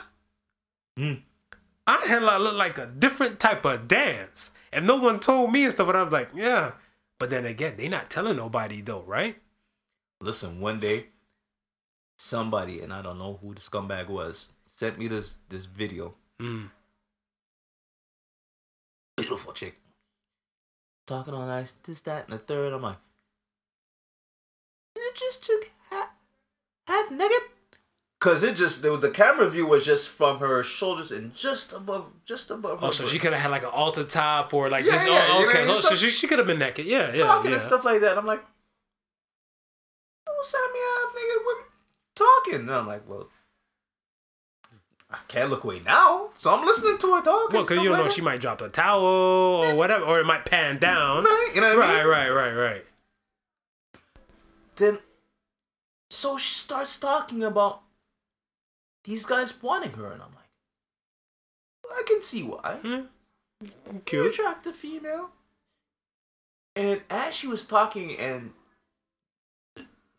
[2.01, 2.12] Hmm.
[2.12, 4.51] Angela look like a different type of dance.
[4.72, 6.72] If no one told me and stuff, and I'm like, yeah.
[7.18, 9.36] But then again, they not telling nobody though, right?
[10.20, 11.07] Listen, one day,
[12.16, 16.14] somebody and I don't know who the scumbag was sent me this this video.
[16.40, 16.70] Mm.
[19.16, 19.78] Beautiful chick,
[21.07, 22.72] talking all nice, this, that, and the third.
[22.72, 22.97] I'm like,
[24.97, 26.09] it just took half,
[26.88, 27.51] half naked.
[28.23, 32.12] Cause it just the, the camera view was just from her shoulders and just above,
[32.25, 32.79] just above.
[32.79, 33.12] her Oh, so butt.
[33.12, 35.47] she could have had like an altar top or like Yeah, just yeah, oh, you
[35.47, 35.64] know, okay.
[35.66, 36.87] Oh, so she, she could have been naked.
[36.87, 37.57] Yeah, yeah, talking yeah.
[37.57, 38.16] and stuff like that.
[38.16, 38.39] I'm like,
[40.25, 41.64] who's sending me half naked women
[42.14, 42.55] talking?
[42.61, 43.27] And I'm like, well,
[45.11, 47.53] I can't look away now, so I'm listening to her talk.
[47.53, 50.45] Well, because you don't know, she might drop a towel or whatever, or it might
[50.45, 51.25] pan down.
[51.25, 52.12] right, you know what I Right, mean?
[52.12, 52.85] right, right, right.
[54.77, 55.01] Then,
[56.09, 57.82] so she starts talking about
[59.05, 60.50] these guys wanting her, and I'm like,
[61.84, 62.78] well, I can see why.
[62.82, 63.00] Hmm.
[63.90, 64.32] You're Cute.
[64.32, 65.30] attractive female.
[66.74, 68.53] And as she was talking and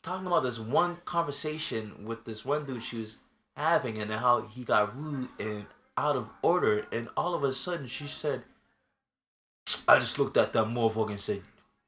[0.01, 3.17] talking about this one conversation with this one dude she was
[3.55, 5.65] having and how he got rude and
[5.97, 8.43] out of order, and all of a sudden she said,
[9.87, 11.41] I just looked at that motherfucker and said,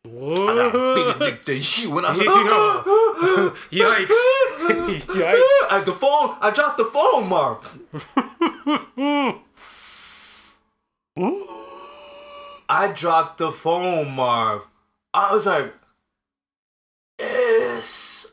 [0.05, 1.97] I got a bigger dick than you.
[1.97, 4.44] And I was like, Yikes.
[5.71, 7.63] At the phone, I dropped the phone, Mark.
[12.67, 14.67] I dropped the phone, Marv.
[15.13, 15.73] I was like,
[17.19, 18.31] it's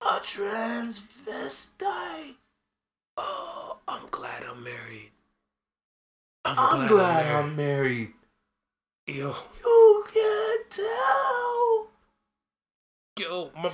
[0.00, 2.36] a transvestite.
[3.16, 5.10] Oh, I'm glad I'm married.
[6.44, 8.12] I'm, I'm glad I'm married.
[9.06, 9.18] married.
[9.18, 11.88] Yo, You can tell.
[13.18, 13.68] yo, my,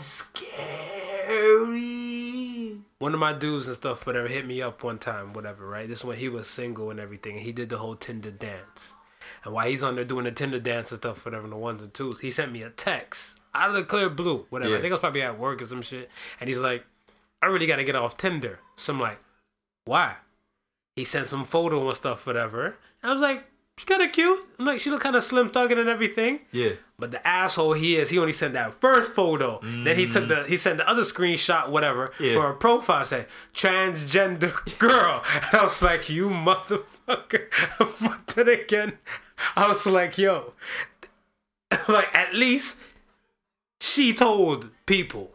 [1.32, 2.82] Scary.
[3.02, 5.88] one of my dudes and stuff, whatever, hit me up one time, whatever, right?
[5.88, 7.32] This is when he was single and everything.
[7.32, 8.96] And he did the whole Tinder dance.
[9.44, 11.92] And while he's on there doing the Tinder dance and stuff, whatever, the ones and
[11.92, 14.70] twos, he sent me a text out of the clear blue, whatever.
[14.70, 14.78] Yeah.
[14.78, 16.08] I think I was probably at work or some shit.
[16.38, 16.84] And he's like,
[17.42, 18.60] I really got to get off Tinder.
[18.76, 19.18] So I'm like,
[19.84, 20.14] why?
[20.94, 22.76] He sent some photo and stuff, whatever.
[23.02, 23.51] And I was like, she
[23.93, 24.38] kind of cute.
[24.59, 26.40] I'm like, she look kind of slim thugging and everything.
[26.53, 26.70] Yeah.
[26.99, 29.59] But the asshole he is, he only sent that first photo.
[29.62, 32.34] Then he took the he sent the other screenshot, whatever, Yeah.
[32.34, 35.22] for a profile said transgender girl.
[35.34, 37.47] And I was like, you motherfucker.
[37.80, 38.99] I fucked it again.
[39.57, 40.53] I was like, yo.
[41.88, 42.78] like at least
[43.80, 45.32] she told people.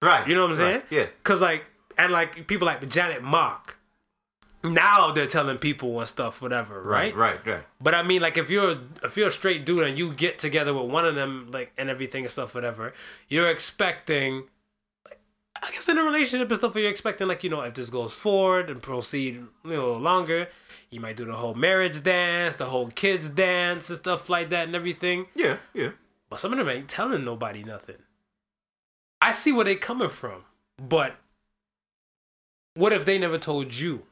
[0.00, 0.26] Right.
[0.28, 0.82] You know what I'm saying?
[0.90, 1.06] Yeah.
[1.24, 1.64] Cause like
[1.98, 3.76] and like people like Janet Mock.
[4.64, 7.14] Now they're telling people and stuff, whatever, right?
[7.14, 7.44] Right.
[7.46, 7.62] Right.
[7.80, 10.74] But I mean, like, if you're if you're a straight dude and you get together
[10.74, 12.92] with one of them, like, and everything and stuff, whatever,
[13.28, 14.44] you're expecting,
[15.04, 15.20] like,
[15.62, 18.14] I guess in a relationship and stuff, you're expecting, like, you know, if this goes
[18.14, 20.48] forward and proceed a little longer,
[20.90, 24.66] you might do the whole marriage dance, the whole kids dance and stuff like that
[24.66, 25.26] and everything.
[25.36, 25.58] Yeah.
[25.72, 25.90] Yeah.
[26.28, 28.02] But some of them ain't telling nobody nothing.
[29.20, 30.44] I see where they coming from,
[30.76, 31.14] but
[32.74, 34.04] what if they never told you?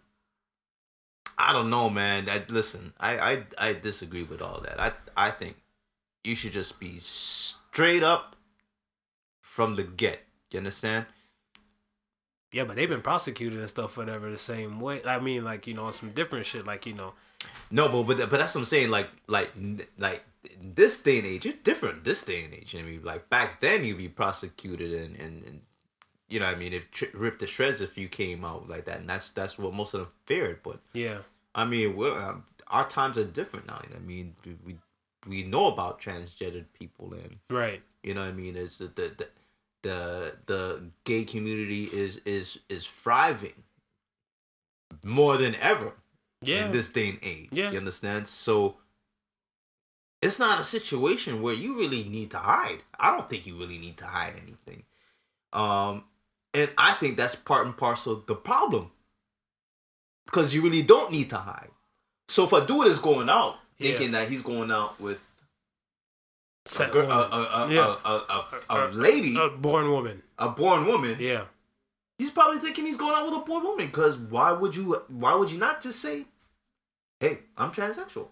[1.39, 2.29] I don't know, man.
[2.31, 4.81] I, listen, I, I I disagree with all that.
[4.81, 5.57] I I think
[6.25, 8.37] you should just be straight up
[9.41, 10.21] from the get.
[10.51, 11.07] You understand?
[12.53, 15.03] Yeah, but they've been prosecuted and stuff, whatever, the same way.
[15.05, 17.13] I mean, like you know, some different shit, like you know,
[17.71, 18.91] No, but but but that's what I'm saying.
[18.91, 19.53] Like like
[19.99, 20.25] like
[20.63, 22.05] this day and age, it's different.
[22.05, 25.61] This day and age, I mean, like back then you'd be prosecuted and and, and
[26.29, 28.85] you know, what I mean, if tri- ripped to shreds if you came out like
[28.87, 30.63] that, and that's that's what most of them feared.
[30.63, 31.19] But yeah,
[31.55, 33.81] I mean, we're, um, our times are different now.
[33.85, 34.77] You know I mean, we,
[35.27, 38.57] we know about transgendered people, and right, you know what I mean.
[38.57, 39.29] It's the the the
[39.83, 43.63] the, the gay community is is is thriving
[45.05, 45.95] more than ever
[46.43, 47.49] yeah, in this day and age.
[47.53, 47.71] Yeah.
[47.71, 48.27] You understand?
[48.27, 48.77] So
[50.21, 52.83] it's not a situation where you really need to hide.
[52.99, 54.85] I don't think you really need to hide anything.
[55.53, 56.05] Um
[56.57, 58.91] and I think that's part and parcel of the problem.
[60.27, 61.71] Because you really don't need to hide.
[62.29, 65.21] So if a dude is going out thinking that he's going out with
[66.81, 67.97] a, girl, a, a, a, Yeah.
[68.05, 70.23] a, a, lady, a born woman.
[70.39, 71.45] a born woman, Yeah,
[72.19, 73.87] he's probably thinking he's going out with a born woman.
[73.87, 74.97] Because why would you?
[75.09, 76.25] Why would you not just say,
[77.21, 78.29] "Hey, I'm transsexual"?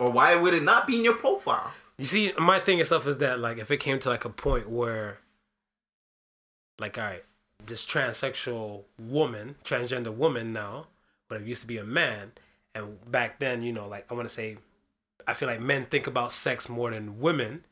[0.00, 1.70] Or why would it not be in your profile?
[1.98, 4.68] you see, my thing stuff is that like if it came to like a point
[4.70, 5.18] where,
[6.78, 7.24] like, all right,
[7.64, 10.86] this transsexual woman, transgender woman now,
[11.28, 12.32] but it used to be a man.
[12.74, 14.56] And back then, you know, like I want to say,
[15.26, 17.64] I feel like men think about sex more than women.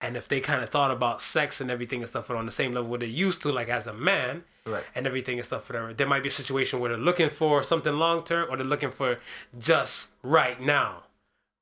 [0.00, 2.52] And if they kind of thought about sex and everything and stuff but on the
[2.52, 4.84] same level they used to, like as a man, Right.
[4.94, 7.94] and everything and stuff, whatever, there might be a situation where they're looking for something
[7.94, 9.18] long term or they're looking for
[9.58, 11.04] just right now,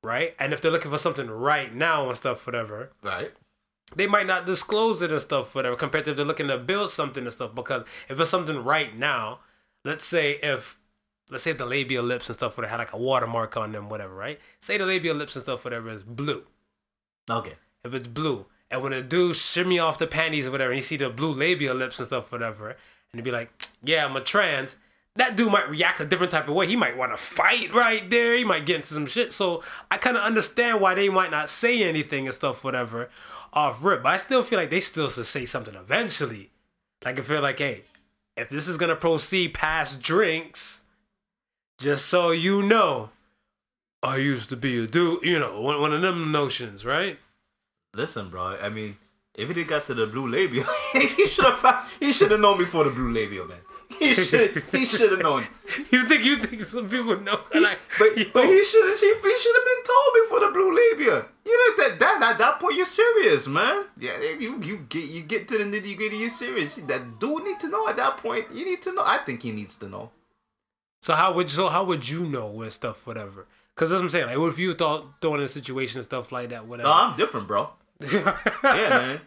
[0.03, 0.35] right?
[0.39, 3.31] And if they're looking for something right now and stuff, whatever, Right.
[3.95, 6.91] They might not disclose it and stuff, whatever, compared to if they're looking to build
[6.91, 7.53] something and stuff.
[7.53, 9.39] Because if it's something right now,
[9.83, 10.79] let's say if
[11.29, 14.13] let's say the labial lips and stuff, whatever, had like a watermark on them, whatever,
[14.13, 14.39] right?
[14.59, 16.43] Say the labial lips and stuff, whatever, is blue.
[17.29, 17.53] Okay.
[17.83, 20.83] If it's blue, and when a dude shimmy off the panties or whatever, and you
[20.83, 22.77] see the blue labial lips and stuff, whatever, and
[23.13, 23.51] he'd be like,
[23.83, 24.77] "Yeah, I'm a trans."
[25.15, 26.65] That dude might react a different type of way.
[26.65, 28.35] He might want to fight right there.
[28.35, 29.31] He might get into some shit.
[29.31, 33.09] So I kind of understand why they might not say anything and stuff, whatever,
[33.53, 34.01] off rip.
[34.01, 36.49] But I still feel like they still should say something eventually.
[37.05, 37.83] Like I feel like, hey,
[38.35, 40.85] if this is gonna proceed past drinks,
[41.77, 43.09] just so you know,
[44.01, 45.23] I used to be a dude.
[45.23, 47.19] You know, one, one of them notions, right?
[47.93, 48.57] Listen, bro.
[48.59, 48.97] I mean,
[49.35, 51.97] if he got to the blue label, he should have.
[51.99, 53.59] He should have known before the blue label, man.
[53.99, 54.63] He should.
[54.71, 55.45] He should have known.
[55.91, 57.39] You think you think some people know?
[57.51, 58.99] He Like, but, yo, but he should have.
[58.99, 61.25] He, he should have been told before the blue labia.
[61.45, 63.85] You know that that at that point you're serious, man.
[63.99, 66.17] Yeah, you you get you get to the nitty gritty.
[66.17, 66.75] You're serious.
[66.75, 68.45] That dude need to know at that point.
[68.53, 69.03] You need to know.
[69.05, 70.11] I think he needs to know.
[70.99, 73.47] so how would so how would you know when stuff whatever?
[73.75, 74.27] Because that's what I'm saying.
[74.27, 76.87] Like, what if you thought throwing in a situation and stuff like that, whatever?
[76.89, 77.69] No, I'm different, bro.
[78.63, 79.21] Yeah, man.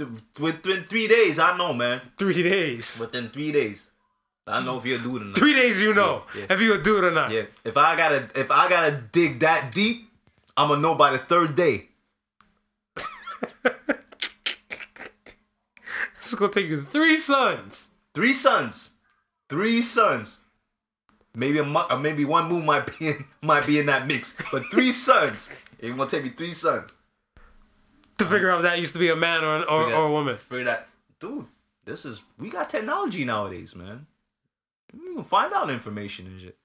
[0.00, 2.00] Th- within three days, I know, man.
[2.16, 2.98] Three days.
[3.00, 3.90] Within three days,
[4.46, 5.36] I know if you're a dude or not.
[5.36, 6.52] Three days, you know Yeah, yeah.
[6.54, 7.30] if you're a dude or not.
[7.30, 10.08] Yeah, if I gotta if I gotta dig that deep,
[10.56, 11.88] I'm gonna know by the third day.
[16.18, 17.90] It's gonna take you three sons.
[18.14, 18.92] Three sons,
[19.48, 20.40] three sons.
[21.34, 24.62] Maybe a or maybe one moon might be in might be in that mix, but
[24.70, 25.50] three sons.
[25.78, 26.92] It gonna take me three sons.
[28.20, 30.10] To figure out if that used to be a man or, or, Figure- or a
[30.12, 30.36] woman.
[30.36, 31.46] Figure that, dude.
[31.84, 34.06] This is we got technology nowadays, man.
[34.92, 36.56] We can find out information and shit.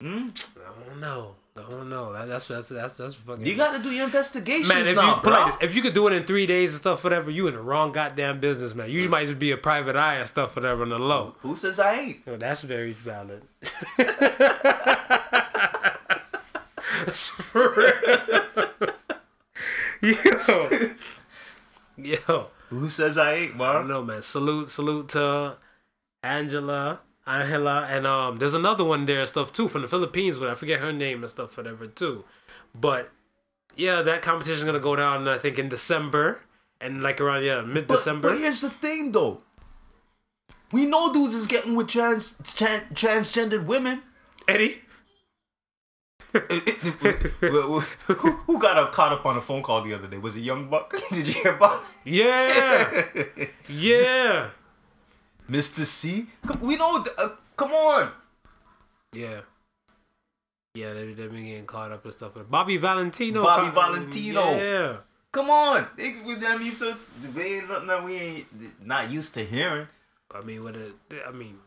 [0.00, 0.28] Hmm?
[0.58, 1.36] I don't know.
[1.56, 2.12] I don't know.
[2.12, 3.46] That, that's that's that's that's fucking.
[3.46, 5.32] You gotta do your investigations man, if now, you bro.
[5.32, 7.54] like this, if you could do it in three days and stuff, whatever, you in
[7.54, 8.90] the wrong goddamn business, man.
[8.90, 11.36] You might just be a private eye and stuff, whatever, on the low.
[11.40, 12.26] Who says I ain't?
[12.26, 13.42] Yo, that's very valid.
[17.06, 18.90] That's for real.
[21.96, 22.18] Yo.
[22.28, 22.46] Yo.
[22.70, 23.72] Who says I ain't, I bro?
[23.74, 24.22] don't know, man.
[24.22, 25.56] Salute, salute to
[26.22, 30.48] Angela, Angela, and um, there's another one there and stuff too from the Philippines, but
[30.48, 32.24] I forget her name and stuff, whatever too.
[32.74, 33.10] But
[33.76, 36.40] yeah, that competition's gonna go down, I think, in December
[36.80, 38.30] and like around yeah mid December.
[38.30, 39.42] but here's the thing, though.
[40.72, 44.02] We know dudes is getting with trans, tran transgendered women.
[44.48, 44.82] Eddie.
[47.40, 50.18] who, who got up, caught up on a phone call the other day?
[50.18, 50.92] Was it Young Buck?
[51.10, 53.02] Did you hear about Yeah,
[53.68, 54.48] yeah,
[55.50, 55.84] Mr.
[55.84, 56.26] C?
[56.60, 57.04] We know.
[57.18, 58.10] Uh, come on.
[59.12, 59.40] yeah.
[60.74, 62.36] Yeah, they they been getting caught up and stuff.
[62.50, 63.42] Bobby Valentino.
[63.42, 64.40] Bobby caught- Valentino.
[64.56, 64.96] Yeah.
[65.32, 65.86] Come on.
[65.96, 68.46] It, I mean, so it's they ain't nothing that we ain't
[68.86, 69.86] not used to hearing.
[70.34, 70.92] I mean, what a,
[71.26, 71.58] I mean,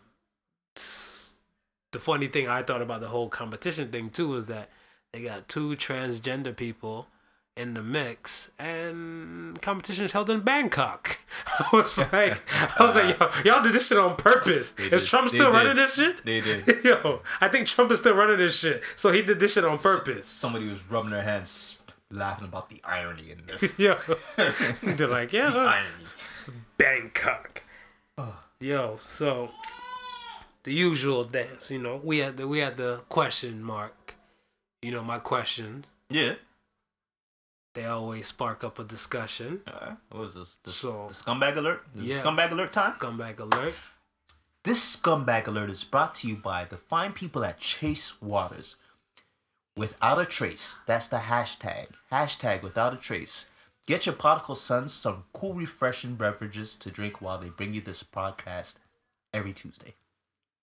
[1.92, 4.70] the funny thing I thought about the whole competition thing too is that
[5.12, 7.08] they got two transgender people
[7.58, 11.18] in the mix, and competition is held in Bangkok.
[11.60, 12.42] I was like,
[12.80, 14.74] I was like, yo, y'all did this shit on purpose.
[14.78, 15.10] Is did.
[15.10, 15.58] Trump They still did.
[15.58, 16.24] running this shit?
[16.24, 16.66] They did.
[16.86, 19.78] Yo, I think Trump is still running this shit, so he did this shit on
[19.78, 20.26] purpose.
[20.26, 21.80] Somebody was rubbing their hands,
[22.10, 23.78] laughing about the irony in this.
[23.78, 23.98] Yo,
[24.84, 25.60] they're like, yeah, huh?
[25.60, 26.06] irony.
[26.78, 27.64] Bangkok.
[28.62, 29.50] Yo, so
[30.64, 32.00] the usual dance, you know.
[32.04, 34.16] We had the we had the question mark.
[34.82, 35.88] You know, my questions.
[36.10, 36.36] Yeah.
[37.76, 39.62] They always spark up a discussion.
[39.68, 40.58] Uh, what was this?
[40.64, 41.84] The, So- the scumbag alert?
[41.94, 42.24] This is Yeah.
[42.24, 42.94] scumbag alert time?
[42.98, 43.76] Scumbag alert.
[44.64, 48.76] This scumbag alert is brought to you by the fine people at Trace Waters.
[49.78, 51.88] Without a trace, that's the hashtag.
[52.12, 53.46] Hashtag without a trace.
[53.86, 58.04] Get your prodigal sons some cool, refreshing beverages to drink while they bring you this
[58.04, 58.78] podcast
[59.34, 59.94] every Tuesday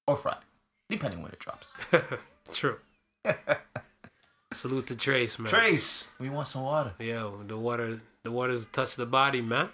[0.07, 0.41] or Friday,
[0.89, 1.73] depending when it drops.
[2.53, 2.79] True.
[4.53, 5.49] Salute to Trace, man.
[5.49, 6.93] Trace, we want some water.
[6.99, 9.69] Yo, the water the water's touch the body, man.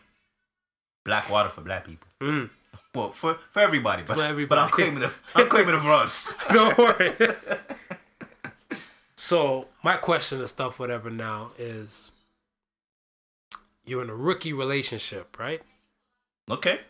[1.04, 2.08] Black water for black people.
[2.20, 2.50] Mm.
[2.94, 4.46] Well, for for everybody, but For everybody.
[4.48, 5.10] but I'm claiming it.
[5.34, 6.36] I'm claiming it for us.
[6.52, 7.10] Don't worry.
[9.16, 12.10] so my question and stuff, whatever now is
[13.86, 15.62] you're in a rookie relationship, right?
[16.50, 16.80] Okay.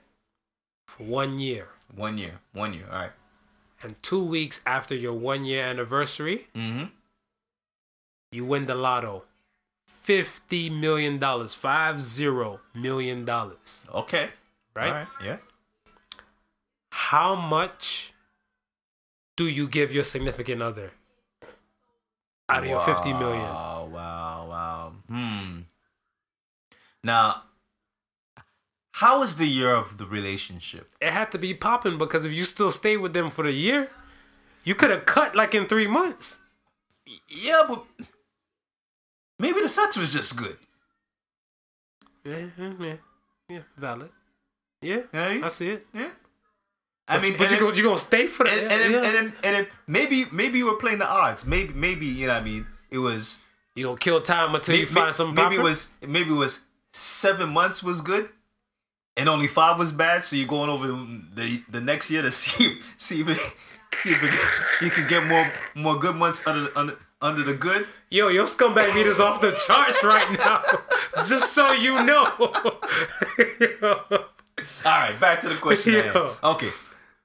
[0.86, 1.68] for one year.
[1.94, 2.40] One year.
[2.52, 2.86] One year.
[2.90, 3.12] All right.
[3.82, 6.84] And two weeks after your one year anniversary, Mm-hmm.
[8.30, 9.24] you win the lotto.
[10.06, 11.18] $50 million.
[11.48, 13.86] Five zero million dollars.
[13.94, 14.28] Okay.
[14.74, 15.06] Right?
[15.24, 15.36] Yeah.
[16.90, 18.12] How much
[19.36, 20.90] do you give your significant other
[22.48, 23.38] out of your 50 million?
[23.40, 24.92] Wow, wow, wow.
[25.08, 25.60] Hmm.
[27.04, 27.42] Now,
[29.02, 30.84] how was the year of the relationship?
[31.00, 33.88] It had to be popping because if you still stayed with them for the year,
[34.64, 36.38] you could have cut like in three months.
[37.28, 37.84] Yeah, but
[39.38, 40.56] maybe the sex was just good.
[42.24, 42.94] Yeah, yeah,
[43.48, 44.10] yeah, valid.
[44.80, 45.86] Yeah, Yeah, I see it.
[45.92, 46.10] Yeah.
[47.08, 48.52] I I mean, but you then- go, you gonna stay for that?
[48.52, 48.96] and, yeah, and, then, yeah.
[49.08, 51.44] and, then, and then maybe maybe you were playing the odds.
[51.44, 52.66] Maybe maybe you know what I mean.
[52.90, 53.40] It was
[53.74, 56.60] you gonna kill time until you find something maybe it was maybe it was
[56.92, 58.28] seven months was good,
[59.16, 60.22] and only five was bad.
[60.22, 63.38] So you're going over the the, next year to see if, see if, it,
[63.96, 67.54] see if it, you can get more more good months under the, under under the
[67.54, 67.86] good.
[68.10, 70.62] Yo, your scumbag meter's off the charts right now.
[71.24, 72.26] Just so you know.
[74.84, 75.94] All right, back to the question.
[75.94, 76.68] Okay.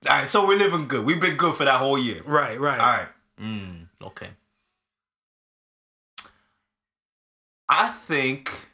[0.07, 1.05] All right, so we're living good.
[1.05, 2.22] We've been good for that whole year.
[2.26, 2.80] right, right.
[2.80, 3.07] All right.
[3.41, 4.30] Mm, okay.
[7.69, 8.69] I think,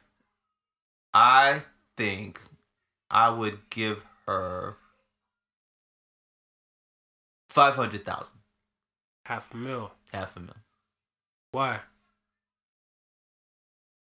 [1.13, 1.63] I
[1.97, 2.39] think
[3.13, 4.75] I would give her
[7.49, 8.37] 500,000,
[9.25, 9.91] Half a mil.
[10.11, 10.55] half a mil.
[11.51, 11.79] Why?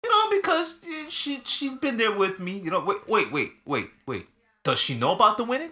[0.04, 2.58] You know, because she, she'd been there with me.
[2.58, 4.28] You know, wait, wait, wait, wait, wait.
[4.64, 5.72] Does she know about the winning?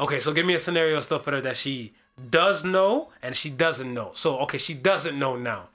[0.00, 1.92] Okay, so give me a scenario stuff for her that she
[2.30, 4.10] does know and she doesn't know.
[4.14, 5.68] So okay, she doesn't know now.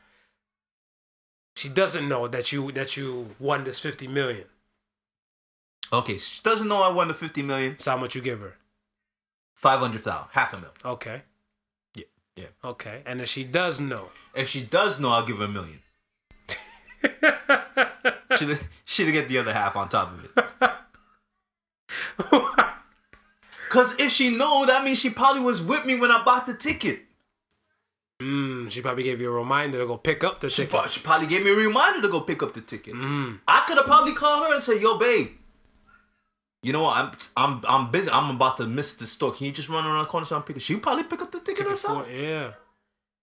[1.56, 4.46] She doesn't know that you that you won this fifty million.
[5.94, 7.78] Okay, she doesn't know I won the 50 million.
[7.80, 8.56] So how much you give her?
[9.56, 10.70] 500,000, half a mil.
[10.86, 11.22] Okay.
[11.96, 12.04] Yeah,
[12.36, 12.46] yeah.
[12.64, 13.04] Okay.
[13.06, 14.10] And if she does know.
[14.34, 15.80] If she does know, I'll give her a million.
[18.38, 18.56] She'll,
[18.86, 20.32] she'll get the other half on top of it.
[23.70, 26.54] Cause if she know, that means she probably was with me when I bought the
[26.54, 27.02] ticket.
[28.22, 30.72] mm, she probably gave you a reminder to go pick up the She, ticket.
[30.72, 32.96] prob- she probably gave me a reminder to go pick up the ticket.
[32.96, 33.40] Mm.
[33.48, 35.30] I could have probably called her and said, "Yo, babe,
[36.64, 36.98] you know what?
[36.98, 38.10] I'm I'm I'm busy.
[38.12, 39.32] I'm about to miss the store.
[39.32, 41.40] Can you just run around the corner so I'm picking?" She probably pick up the
[41.40, 42.08] ticket, Ticket herself.
[42.08, 42.52] for- yeah.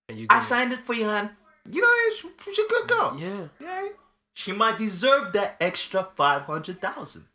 [0.09, 1.31] And you I signed it for you, hon.
[1.71, 3.17] You know, she- she's a good girl.
[3.19, 3.49] Yeah.
[3.61, 3.89] Yeah.
[4.35, 7.27] She might deserve that extra five hundred thousand.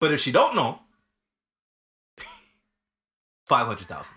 [0.00, 0.80] But if she don't know,
[3.46, 4.14] five hundred thousand.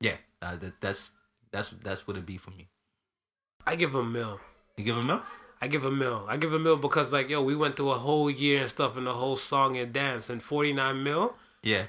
[0.00, 1.12] Yeah, uh, that, that's
[1.52, 2.68] that's that's what it'd be for me.
[3.66, 4.40] I give a mil.
[4.76, 5.02] You give a
[5.60, 6.24] I give a mil.
[6.28, 8.96] I give a mil because like yo, we went through a whole year and stuff
[8.96, 11.34] and the whole song and dance and forty nine mil.
[11.62, 11.86] Yeah.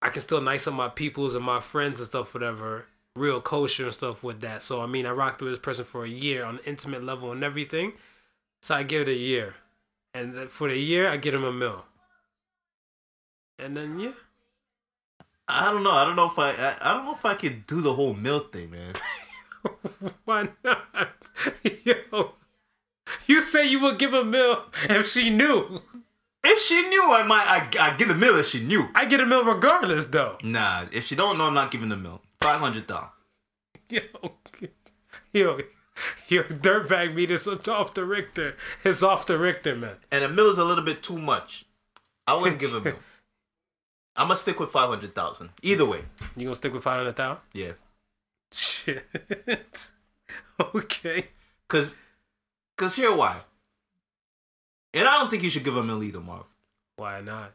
[0.00, 2.86] I can still nice on my peoples and my friends and stuff, whatever,
[3.16, 4.62] real kosher and stuff with that.
[4.62, 7.32] So I mean, I rocked with this person for a year on an intimate level
[7.32, 7.92] and everything.
[8.62, 9.54] So I give it a year,
[10.14, 11.84] and for the year, I get him a mil.
[13.58, 14.12] And then yeah,
[15.46, 15.92] I don't know.
[15.92, 18.14] I don't know if I, I I don't know if I could do the whole
[18.14, 18.94] mil thing, man.
[20.24, 21.08] why not?
[21.84, 22.32] Yo,
[23.26, 25.80] you say you would give a mill if she knew.
[26.44, 28.88] if she knew, I might I I get a mill if she knew.
[28.94, 30.38] I get a mill regardless, though.
[30.42, 32.22] Nah, if she don't know, I'm not giving the mill.
[32.40, 33.10] Five hundred thousand.
[33.90, 34.00] Yo,
[35.32, 35.58] yo,
[36.28, 38.54] yo, dirtbag meters off the Richter.
[38.84, 39.96] It's off the Richter, man.
[40.10, 41.64] And a mill is a little bit too much.
[42.26, 42.96] I wouldn't give a mill.
[44.16, 45.50] I'm gonna stick with five hundred thousand.
[45.62, 46.02] Either way.
[46.36, 47.40] You gonna stick with five hundred thousand?
[47.54, 47.72] Yeah.
[48.52, 49.04] Shit.
[50.74, 51.28] okay.
[51.68, 51.96] Cause,
[52.78, 53.42] cause here why.
[54.94, 56.46] And I don't think you should give a mill either, Marv.
[56.96, 57.52] Why not?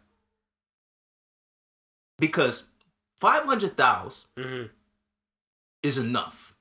[2.20, 2.68] Because
[3.18, 4.68] five hundred thousand Mm-hmm.
[5.82, 6.56] is enough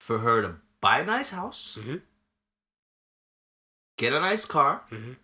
[0.00, 2.00] for her to buy a nice house, Mhm.
[3.98, 5.16] get a nice car, Mhm.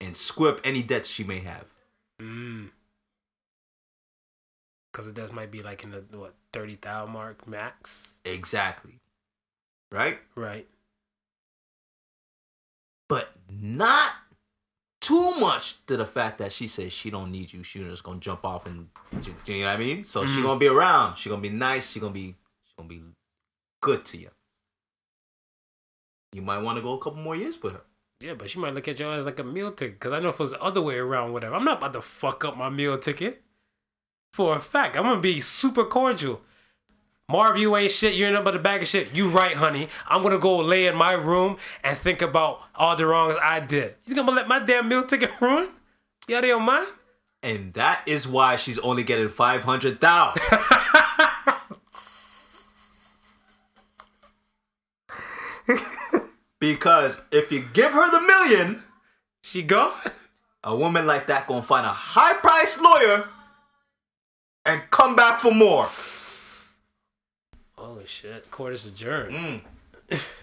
[0.00, 1.66] and square up any debts she may have.
[2.18, 2.70] Mm.
[4.92, 8.98] Cause it does might be like in the what thirty thousand mark max, Exactly.
[9.90, 10.18] Right?
[10.34, 10.66] right?
[13.08, 14.12] But not
[15.00, 17.62] too much to the fact that she says she don't need you.
[17.62, 18.88] She's just gonna jump off and
[19.46, 20.04] you know what I mean?
[20.04, 20.42] So she Mhm.
[20.44, 21.16] gonna be around.
[21.16, 21.90] She gonna be nice.
[21.90, 23.02] She gonna be she gonna be
[23.80, 24.30] good to you.
[26.32, 27.82] You might want to go a couple more years with her.
[28.20, 29.98] Yeah, but she might look at your ass like a meal ticket.
[30.00, 31.56] Cause I know if it was the other way around, whatever.
[31.56, 33.42] I'm not about to fuck up my meal ticket.
[34.32, 36.40] For a fact, I'm gonna be super cordial.
[37.28, 38.14] Marv, you ain't shit.
[38.14, 39.14] You're nothing but a bag of shit.
[39.14, 39.88] You right, honey.
[40.08, 43.94] I'm gonna go lay in my room and think about all the wrongs I did.
[44.06, 45.68] You gonna let my damn meal ticket ruin?
[46.28, 46.88] You out of your mind?
[47.42, 50.42] And that is why she's only getting five hundred thousand.
[56.58, 58.82] because if you give her the million,
[59.42, 59.92] She gone?
[60.64, 63.28] a woman like that gonna find a high priced lawyer
[64.64, 65.86] and come back for more.
[67.76, 68.50] Holy shit.
[68.50, 69.34] Court is adjourned.
[69.34, 69.60] Mm.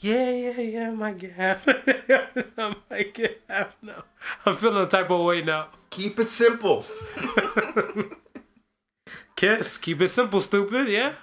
[0.00, 1.64] Yeah, yeah, yeah, I might get half.
[1.68, 4.04] I might get half now.
[4.46, 5.70] I'm feeling a type of way now.
[5.90, 6.84] Keep it simple.
[9.34, 10.86] Kiss, keep it simple, stupid.
[10.86, 11.14] Yeah,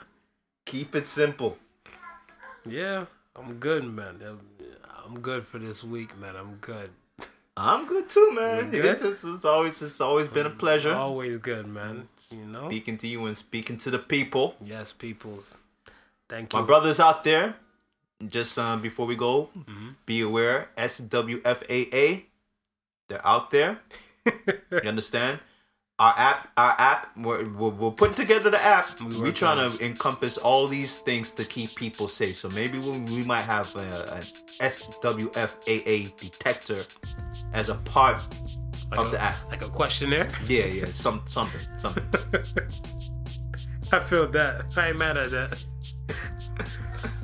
[0.65, 1.57] Keep it simple.
[2.65, 3.05] yeah.
[3.33, 4.21] I'm good, man.
[5.05, 6.35] I'm good for this week, man.
[6.35, 6.89] I'm good.
[7.57, 8.69] I'm good too, man.
[8.71, 8.83] Good?
[8.85, 12.07] It's, it's, it's always it's always been a pleasure Always good, man.
[12.29, 12.67] You know.
[12.67, 14.55] speaking to you and speaking to the people.
[14.63, 15.59] Yes, peoples.
[16.27, 16.59] Thank you.
[16.59, 17.55] My brothers out there,
[18.27, 19.89] just um, before we go, Mm-hmm.
[20.05, 22.23] be aware SWFAA,
[23.07, 23.79] they're out there.
[24.71, 25.39] you understand?
[25.97, 28.99] Our app, our app, we're, we're, we're putting together the app.
[28.99, 32.35] We We working trying to encompass all these things to keep people safe.
[32.35, 34.21] So maybe we, we might have a, an
[34.59, 36.81] SWFAA detector
[37.53, 38.21] as a part
[38.91, 39.35] Like of a, the app.
[39.49, 40.27] like a questionnaire.
[40.47, 42.03] Yeah, yeah, some something, something.
[43.93, 44.65] I feel that.
[44.75, 45.63] I ain't mad at that.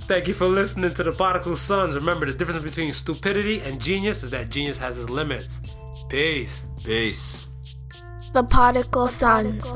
[0.08, 1.96] Thank you for listening to the Prodigal Sons.
[1.96, 5.62] Remember, the difference between stupidity and genius is that genius has its limits.
[6.10, 6.68] Peace.
[6.86, 7.51] Peace.
[8.34, 9.68] The Prodigal Sons.